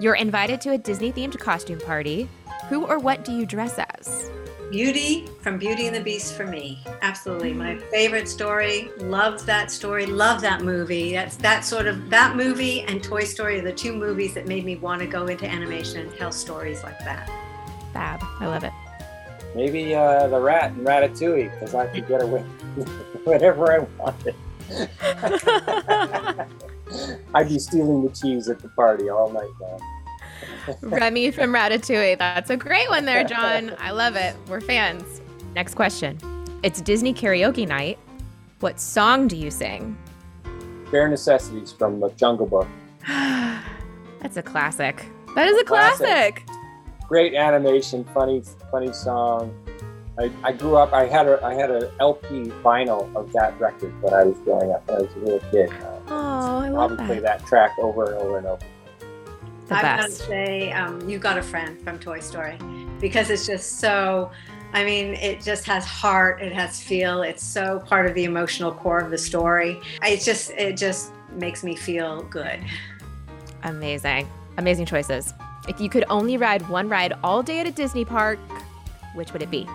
You're 0.00 0.16
invited 0.16 0.60
to 0.62 0.72
a 0.72 0.78
Disney 0.78 1.12
themed 1.12 1.38
costume 1.38 1.78
party. 1.78 2.28
Who 2.68 2.86
or 2.86 2.98
what 2.98 3.24
do 3.24 3.36
you 3.36 3.46
dress 3.46 3.78
as? 3.78 4.32
Beauty 4.72 5.28
from 5.42 5.58
Beauty 5.58 5.86
and 5.86 5.94
the 5.94 6.00
Beast 6.00 6.34
for 6.34 6.44
me. 6.44 6.82
Absolutely. 7.02 7.52
My 7.52 7.78
favorite 7.92 8.28
story. 8.28 8.90
Loved 8.98 9.46
that 9.46 9.70
story. 9.70 10.06
Love 10.06 10.40
that 10.40 10.62
movie. 10.62 11.12
That's 11.12 11.36
that 11.36 11.64
sort 11.64 11.86
of 11.86 12.10
that 12.10 12.34
movie 12.34 12.80
and 12.82 13.00
Toy 13.00 13.22
Story 13.22 13.60
are 13.60 13.62
the 13.62 13.72
two 13.72 13.92
movies 13.92 14.34
that 14.34 14.48
made 14.48 14.64
me 14.64 14.74
want 14.74 15.02
to 15.02 15.06
go 15.06 15.28
into 15.28 15.46
animation 15.46 16.00
and 16.00 16.12
tell 16.16 16.32
stories 16.32 16.82
like 16.82 16.98
that. 16.98 17.30
Fab. 17.92 18.18
I 18.40 18.48
love 18.48 18.64
it. 18.64 18.72
Maybe 19.56 19.94
uh, 19.94 20.28
the 20.28 20.38
rat 20.38 20.72
and 20.72 20.86
Ratatouille, 20.86 21.50
because 21.50 21.74
I 21.74 21.86
could 21.86 22.06
get 22.06 22.22
away 22.22 22.40
whatever 23.24 23.72
I 23.72 23.78
wanted. 23.98 24.34
I'd 27.34 27.48
be 27.48 27.58
stealing 27.58 28.04
the 28.04 28.10
cheese 28.10 28.50
at 28.50 28.58
the 28.58 28.68
party 28.68 29.08
all 29.08 29.32
night 29.32 29.48
long. 29.58 29.80
Remy 30.82 31.30
from 31.30 31.54
Ratatouille. 31.54 32.18
That's 32.18 32.50
a 32.50 32.56
great 32.58 32.90
one 32.90 33.06
there, 33.06 33.24
John. 33.24 33.74
I 33.78 33.92
love 33.92 34.14
it. 34.14 34.36
We're 34.46 34.60
fans. 34.60 35.22
Next 35.54 35.74
question. 35.74 36.18
It's 36.62 36.82
Disney 36.82 37.14
karaoke 37.14 37.66
night. 37.66 37.98
What 38.60 38.78
song 38.78 39.26
do 39.26 39.38
you 39.38 39.50
sing? 39.50 39.96
Bare 40.90 41.08
Necessities 41.08 41.72
from 41.72 41.98
the 42.00 42.10
Jungle 42.10 42.46
Book. 42.46 42.68
That's 43.06 44.36
a 44.36 44.42
classic. 44.42 45.06
That 45.34 45.48
is 45.48 45.58
a 45.58 45.64
classic. 45.64 46.44
classic 46.44 46.55
great 47.08 47.34
animation, 47.34 48.04
funny, 48.12 48.42
funny 48.70 48.92
song. 48.92 49.54
I, 50.18 50.30
I 50.42 50.52
grew 50.52 50.76
up. 50.76 50.92
I 50.92 51.06
had 51.06 51.26
a 51.26 51.44
I 51.44 51.54
had 51.54 51.70
an 51.70 51.90
LP 52.00 52.46
vinyl 52.64 53.14
of 53.14 53.32
that 53.32 53.58
record 53.60 53.92
when 54.02 54.14
I 54.14 54.24
was 54.24 54.38
growing 54.38 54.72
up 54.72 54.86
when 54.88 54.98
I 54.98 55.00
was 55.02 55.14
a 55.14 55.18
little 55.18 55.50
kid. 55.50 55.70
Uh, 55.70 55.98
oh, 56.08 56.58
I 56.60 56.68
love 56.70 56.96
that. 56.96 57.06
play 57.06 57.18
that 57.18 57.44
track 57.46 57.72
over 57.78 58.04
and 58.04 58.14
over 58.14 58.38
and 58.38 58.46
over. 58.46 58.64
The 59.66 59.74
I've 59.74 59.82
got 59.82 60.06
to 60.06 60.10
say, 60.10 60.72
um, 60.72 61.06
you 61.08 61.18
got 61.18 61.36
a 61.36 61.42
friend 61.42 61.78
from 61.82 61.98
Toy 61.98 62.20
Story 62.20 62.58
because 63.00 63.30
it's 63.30 63.46
just 63.46 63.78
so. 63.78 64.30
I 64.72 64.84
mean, 64.84 65.14
it 65.14 65.42
just 65.42 65.64
has 65.66 65.84
heart. 65.84 66.42
It 66.42 66.52
has 66.52 66.80
feel. 66.82 67.22
It's 67.22 67.42
so 67.42 67.80
part 67.80 68.06
of 68.06 68.14
the 68.14 68.24
emotional 68.24 68.72
core 68.72 68.98
of 68.98 69.10
the 69.10 69.18
story. 69.18 69.80
It 70.02 70.20
just 70.22 70.50
it 70.52 70.76
just 70.78 71.12
makes 71.32 71.62
me 71.62 71.76
feel 71.76 72.22
good. 72.22 72.60
Amazing, 73.64 74.28
amazing 74.56 74.86
choices. 74.86 75.34
If 75.68 75.80
you 75.80 75.88
could 75.88 76.04
only 76.08 76.36
ride 76.36 76.68
one 76.68 76.88
ride 76.88 77.12
all 77.24 77.42
day 77.42 77.60
at 77.60 77.66
a 77.66 77.70
Disney 77.70 78.04
park, 78.04 78.38
which 79.14 79.32
would 79.32 79.42
it 79.42 79.50
be? 79.50 79.68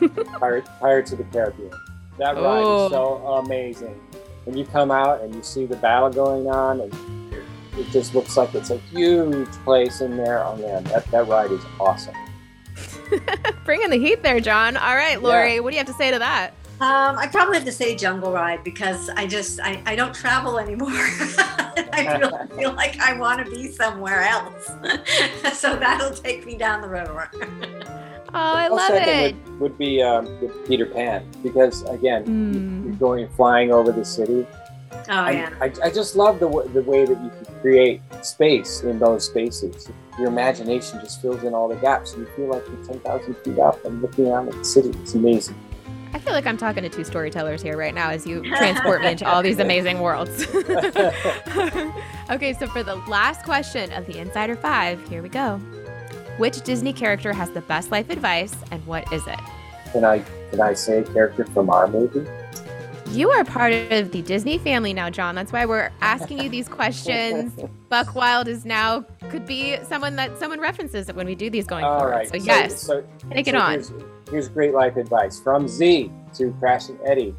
Pirates, 0.38 0.68
Pirates 0.80 1.12
of 1.12 1.18
the 1.18 1.24
Caribbean. 1.24 1.70
That 2.18 2.34
ride 2.34 2.62
oh. 2.62 2.86
is 2.86 2.92
so 2.92 3.22
oh. 3.24 3.34
amazing. 3.44 4.00
When 4.44 4.56
you 4.56 4.64
come 4.64 4.90
out 4.90 5.20
and 5.22 5.34
you 5.34 5.42
see 5.42 5.66
the 5.66 5.76
battle 5.76 6.10
going 6.10 6.48
on, 6.48 6.80
and 6.80 6.92
it 7.78 7.88
just 7.90 8.14
looks 8.14 8.36
like 8.36 8.54
it's 8.54 8.70
a 8.70 8.78
huge 8.78 9.50
place 9.64 10.00
in 10.00 10.16
there. 10.16 10.44
Oh 10.44 10.56
man, 10.56 10.84
that, 10.84 11.06
that 11.06 11.28
ride 11.28 11.50
is 11.52 11.64
awesome. 11.78 12.14
Bringing 13.64 13.90
the 13.90 13.98
heat 13.98 14.22
there, 14.22 14.40
John. 14.40 14.76
All 14.76 14.96
right, 14.96 15.22
Lori, 15.22 15.54
yeah. 15.54 15.60
what 15.60 15.70
do 15.70 15.76
you 15.76 15.78
have 15.78 15.86
to 15.86 15.94
say 15.94 16.10
to 16.10 16.18
that? 16.18 16.54
Um, 16.82 17.16
I 17.16 17.28
probably 17.28 17.54
have 17.54 17.64
to 17.66 17.70
say 17.72 17.94
Jungle 17.94 18.32
Ride 18.32 18.64
because 18.64 19.08
I 19.10 19.24
just 19.24 19.60
I, 19.60 19.80
I 19.86 19.94
don't 19.94 20.12
travel 20.12 20.58
anymore. 20.58 20.88
I 20.92 22.18
feel, 22.18 22.56
feel 22.58 22.72
like 22.82 22.98
I 22.98 23.16
want 23.16 23.44
to 23.44 23.48
be 23.50 23.68
somewhere 23.68 24.22
else, 24.22 24.66
so 25.56 25.76
that'll 25.76 26.10
take 26.12 26.44
me 26.44 26.56
down 26.56 26.80
the 26.82 26.88
river. 26.88 27.30
Oh, 28.34 28.54
I 28.64 28.66
love 28.66 28.88
second 28.88 29.08
it. 29.08 29.36
Would, 29.52 29.60
would 29.60 29.78
be 29.78 30.02
um, 30.02 30.24
with 30.40 30.66
Peter 30.66 30.86
Pan 30.86 31.24
because 31.44 31.82
again, 31.84 32.24
Mm. 32.24 32.84
you're 32.86 32.94
going 32.96 33.28
flying 33.36 33.70
over 33.72 33.92
the 33.92 34.04
city. 34.04 34.44
Oh 34.92 34.98
I, 35.08 35.30
yeah. 35.32 35.50
I, 35.60 35.72
I 35.84 35.90
just 35.90 36.16
love 36.16 36.40
the 36.40 36.46
w- 36.48 36.68
the 36.72 36.82
way 36.82 37.04
that 37.04 37.22
you 37.22 37.30
can 37.30 37.60
create 37.60 38.00
space 38.22 38.82
in 38.82 38.98
those 38.98 39.26
spaces. 39.26 39.88
Your 40.18 40.26
imagination 40.28 40.98
just 41.00 41.22
fills 41.22 41.44
in 41.44 41.54
all 41.54 41.68
the 41.68 41.76
gaps. 41.76 42.14
and 42.14 42.26
You 42.26 42.32
feel 42.34 42.48
like 42.50 42.64
you're 42.66 42.84
ten 42.84 42.98
thousand 43.00 43.36
feet 43.44 43.60
up 43.60 43.84
and 43.84 44.02
looking 44.02 44.26
around 44.26 44.48
at 44.48 44.54
the 44.54 44.64
city. 44.64 44.90
It's 45.02 45.14
amazing. 45.14 45.54
I 46.14 46.18
feel 46.18 46.34
like 46.34 46.46
I'm 46.46 46.58
talking 46.58 46.82
to 46.82 46.88
two 46.88 47.04
storytellers 47.04 47.62
here 47.62 47.76
right 47.76 47.94
now 47.94 48.10
as 48.10 48.26
you 48.26 48.42
transport 48.56 49.00
me 49.00 49.12
into 49.12 49.26
all 49.26 49.42
these 49.42 49.58
amazing 49.58 50.00
worlds. 50.00 50.46
okay, 52.30 52.54
so 52.58 52.66
for 52.66 52.82
the 52.82 53.02
last 53.08 53.44
question 53.44 53.90
of 53.92 54.06
the 54.06 54.18
Insider 54.18 54.56
Five, 54.56 55.08
here 55.08 55.22
we 55.22 55.28
go. 55.28 55.58
Which 56.36 56.60
Disney 56.62 56.92
character 56.92 57.32
has 57.32 57.50
the 57.50 57.62
best 57.62 57.90
life 57.90 58.10
advice 58.10 58.54
and 58.70 58.84
what 58.86 59.10
is 59.12 59.26
it? 59.26 59.38
Can 59.92 60.04
I 60.04 60.24
can 60.50 60.60
I 60.60 60.74
say 60.74 60.98
a 60.98 61.02
character 61.02 61.44
from 61.46 61.70
our 61.70 61.88
movie? 61.88 62.26
You 63.12 63.30
are 63.30 63.44
part 63.44 63.72
of 63.74 64.10
the 64.10 64.22
Disney 64.22 64.56
family 64.56 64.94
now, 64.94 65.10
John. 65.10 65.34
That's 65.34 65.52
why 65.52 65.66
we're 65.66 65.90
asking 66.00 66.40
you 66.42 66.48
these 66.48 66.66
questions. 66.66 67.52
Buck 67.90 68.14
Wild 68.14 68.48
is 68.48 68.64
now 68.64 69.04
could 69.28 69.44
be 69.46 69.76
someone 69.84 70.16
that 70.16 70.38
someone 70.38 70.60
references 70.60 71.12
when 71.12 71.26
we 71.26 71.34
do 71.34 71.50
these 71.50 71.66
going 71.66 71.84
All 71.84 71.98
forward. 71.98 72.12
right. 72.12 72.28
So 72.28 72.36
yes, 72.36 72.80
So, 72.80 73.04
take 73.30 73.48
it 73.48 73.52
so 73.54 73.58
on. 73.60 73.72
Here's, 73.72 73.92
here's 74.30 74.48
great 74.48 74.72
life 74.72 74.96
advice 74.96 75.38
from 75.38 75.68
Z 75.68 76.10
to 76.34 76.52
Crash 76.58 76.88
and 76.88 76.98
Eddie. 77.04 77.34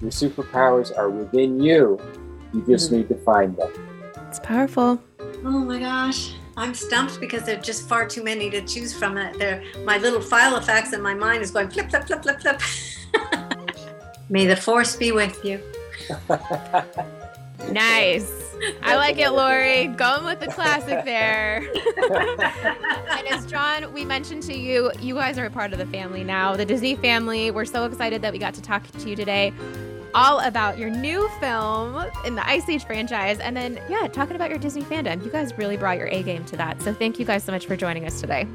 Your 0.00 0.10
superpowers 0.12 0.96
are 0.96 1.10
within 1.10 1.60
you. 1.60 1.98
You 2.54 2.64
just 2.66 2.86
Mm-hmm. 2.90 2.96
need 2.98 3.08
to 3.08 3.16
find 3.16 3.56
them. 3.56 3.72
It's 4.28 4.38
powerful. 4.38 5.02
Oh 5.44 5.58
my 5.64 5.80
gosh. 5.80 6.34
I'm 6.56 6.74
stumped 6.74 7.18
because 7.20 7.42
there 7.42 7.58
are 7.58 7.62
just 7.62 7.88
far 7.88 8.06
too 8.06 8.22
many 8.22 8.48
to 8.50 8.62
choose 8.62 8.94
from. 8.96 9.18
It. 9.18 9.36
There, 9.38 9.62
my 9.84 9.98
little 9.98 10.20
file 10.22 10.54
of 10.56 10.64
facts 10.64 10.92
in 10.92 11.02
my 11.02 11.12
mind 11.12 11.42
is 11.42 11.50
going 11.50 11.68
flip, 11.70 11.90
flip, 11.90 12.06
flip, 12.06 12.22
flip, 12.22 12.40
flip. 12.40 12.60
May 14.28 14.46
the 14.46 14.56
force 14.56 14.96
be 14.96 15.12
with 15.12 15.44
you. 15.44 15.60
Nice. 17.70 18.30
I 18.82 18.96
like 18.96 19.18
it, 19.18 19.30
Lori. 19.30 19.88
Going 19.88 20.24
with 20.24 20.40
the 20.40 20.46
classic 20.46 21.04
there. 21.04 21.58
and 23.18 23.28
as 23.28 23.44
John, 23.46 23.92
we 23.92 24.04
mentioned 24.04 24.42
to 24.44 24.56
you, 24.56 24.92
you 25.00 25.14
guys 25.14 25.38
are 25.38 25.46
a 25.46 25.50
part 25.50 25.72
of 25.72 25.78
the 25.78 25.86
family 25.86 26.24
now, 26.24 26.56
the 26.56 26.64
Disney 26.64 26.96
family. 26.96 27.50
We're 27.50 27.64
so 27.64 27.84
excited 27.84 28.22
that 28.22 28.32
we 28.32 28.38
got 28.38 28.54
to 28.54 28.62
talk 28.62 28.86
to 28.86 29.08
you 29.08 29.16
today 29.16 29.52
all 30.14 30.40
about 30.40 30.78
your 30.78 30.88
new 30.88 31.28
film 31.40 32.02
in 32.24 32.34
the 32.34 32.48
Ice 32.48 32.68
Age 32.68 32.86
franchise. 32.86 33.38
And 33.38 33.54
then, 33.54 33.80
yeah, 33.88 34.08
talking 34.08 34.36
about 34.36 34.48
your 34.48 34.58
Disney 34.58 34.82
fandom. 34.82 35.22
You 35.22 35.30
guys 35.30 35.56
really 35.58 35.76
brought 35.76 35.98
your 35.98 36.08
A 36.08 36.22
game 36.22 36.44
to 36.46 36.56
that. 36.56 36.80
So 36.80 36.94
thank 36.94 37.18
you 37.18 37.26
guys 37.26 37.44
so 37.44 37.52
much 37.52 37.66
for 37.66 37.76
joining 37.76 38.06
us 38.06 38.20
today. 38.20 38.46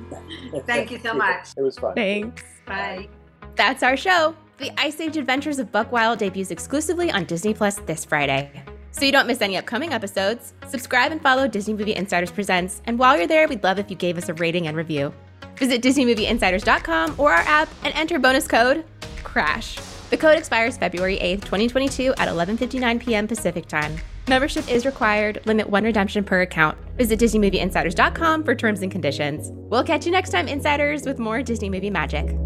Thank 0.66 0.90
you 0.90 1.00
so 1.00 1.14
much. 1.16 1.50
It 1.56 1.62
was 1.62 1.78
fun. 1.78 1.94
Thanks. 1.94 2.44
Bye. 2.66 3.10
That's 3.56 3.84
our 3.84 3.96
show. 3.96 4.36
The 4.62 4.72
Ice 4.80 5.02
Age 5.02 5.18
Adventures 5.18 5.58
of 5.58 5.72
Buck 5.72 5.92
Wild 5.92 6.20
debuts 6.20 6.52
exclusively 6.52 7.10
on 7.12 7.26
Disney 7.26 7.52
Plus 7.52 7.78
this 7.88 8.06
Friday. 8.06 8.64
So 8.92 9.06
you 9.06 9.12
don't 9.12 9.26
miss 9.26 9.42
any 9.42 9.58
upcoming 9.58 9.92
episodes, 9.92 10.54
subscribe 10.68 11.12
and 11.12 11.20
follow 11.20 11.48
Disney 11.48 11.74
Movie 11.74 11.96
Insiders 11.96 12.30
Presents. 12.30 12.80
And 12.86 13.00
while 13.00 13.18
you're 13.18 13.26
there, 13.26 13.48
we'd 13.48 13.64
love 13.64 13.80
if 13.80 13.90
you 13.90 13.96
gave 13.96 14.20
us 14.20 14.30
a 14.30 14.36
rating 14.36 14.68
and 14.68 14.78
review. 14.78 15.12
Visit 15.56 15.82
DisneyMovieInsiders.com 15.82 17.16
or 17.18 17.34
our 17.34 17.40
app 17.40 17.70
and 17.84 17.92
enter 17.96 18.20
bonus 18.20 18.48
code 18.48 18.86
CRASH. 19.24 19.80
The 20.12 20.18
code 20.18 20.38
expires 20.38 20.78
February 20.78 21.18
8th, 21.18 21.44
2022 21.46 22.14
at 22.20 22.30
11:59 22.30 23.00
p.m. 23.00 23.28
Pacific 23.28 23.68
Time. 23.68 23.96
Membership 24.28 24.70
is 24.70 24.86
required. 24.86 25.42
Limit 25.48 25.72
one 25.72 25.86
redemption 25.86 26.24
per 26.24 26.42
account. 26.42 26.78
Visit 27.00 27.20
DisneyMovieInsiders.com 27.20 28.44
for 28.44 28.54
terms 28.54 28.84
and 28.84 28.92
conditions. 28.92 29.50
We'll 29.72 29.84
catch 29.84 30.06
you 30.06 30.12
next 30.12 30.30
time, 30.30 30.48
insiders, 30.48 31.04
with 31.08 31.18
more 31.18 31.42
Disney 31.42 31.72
movie 31.72 31.90
magic. 31.90 32.38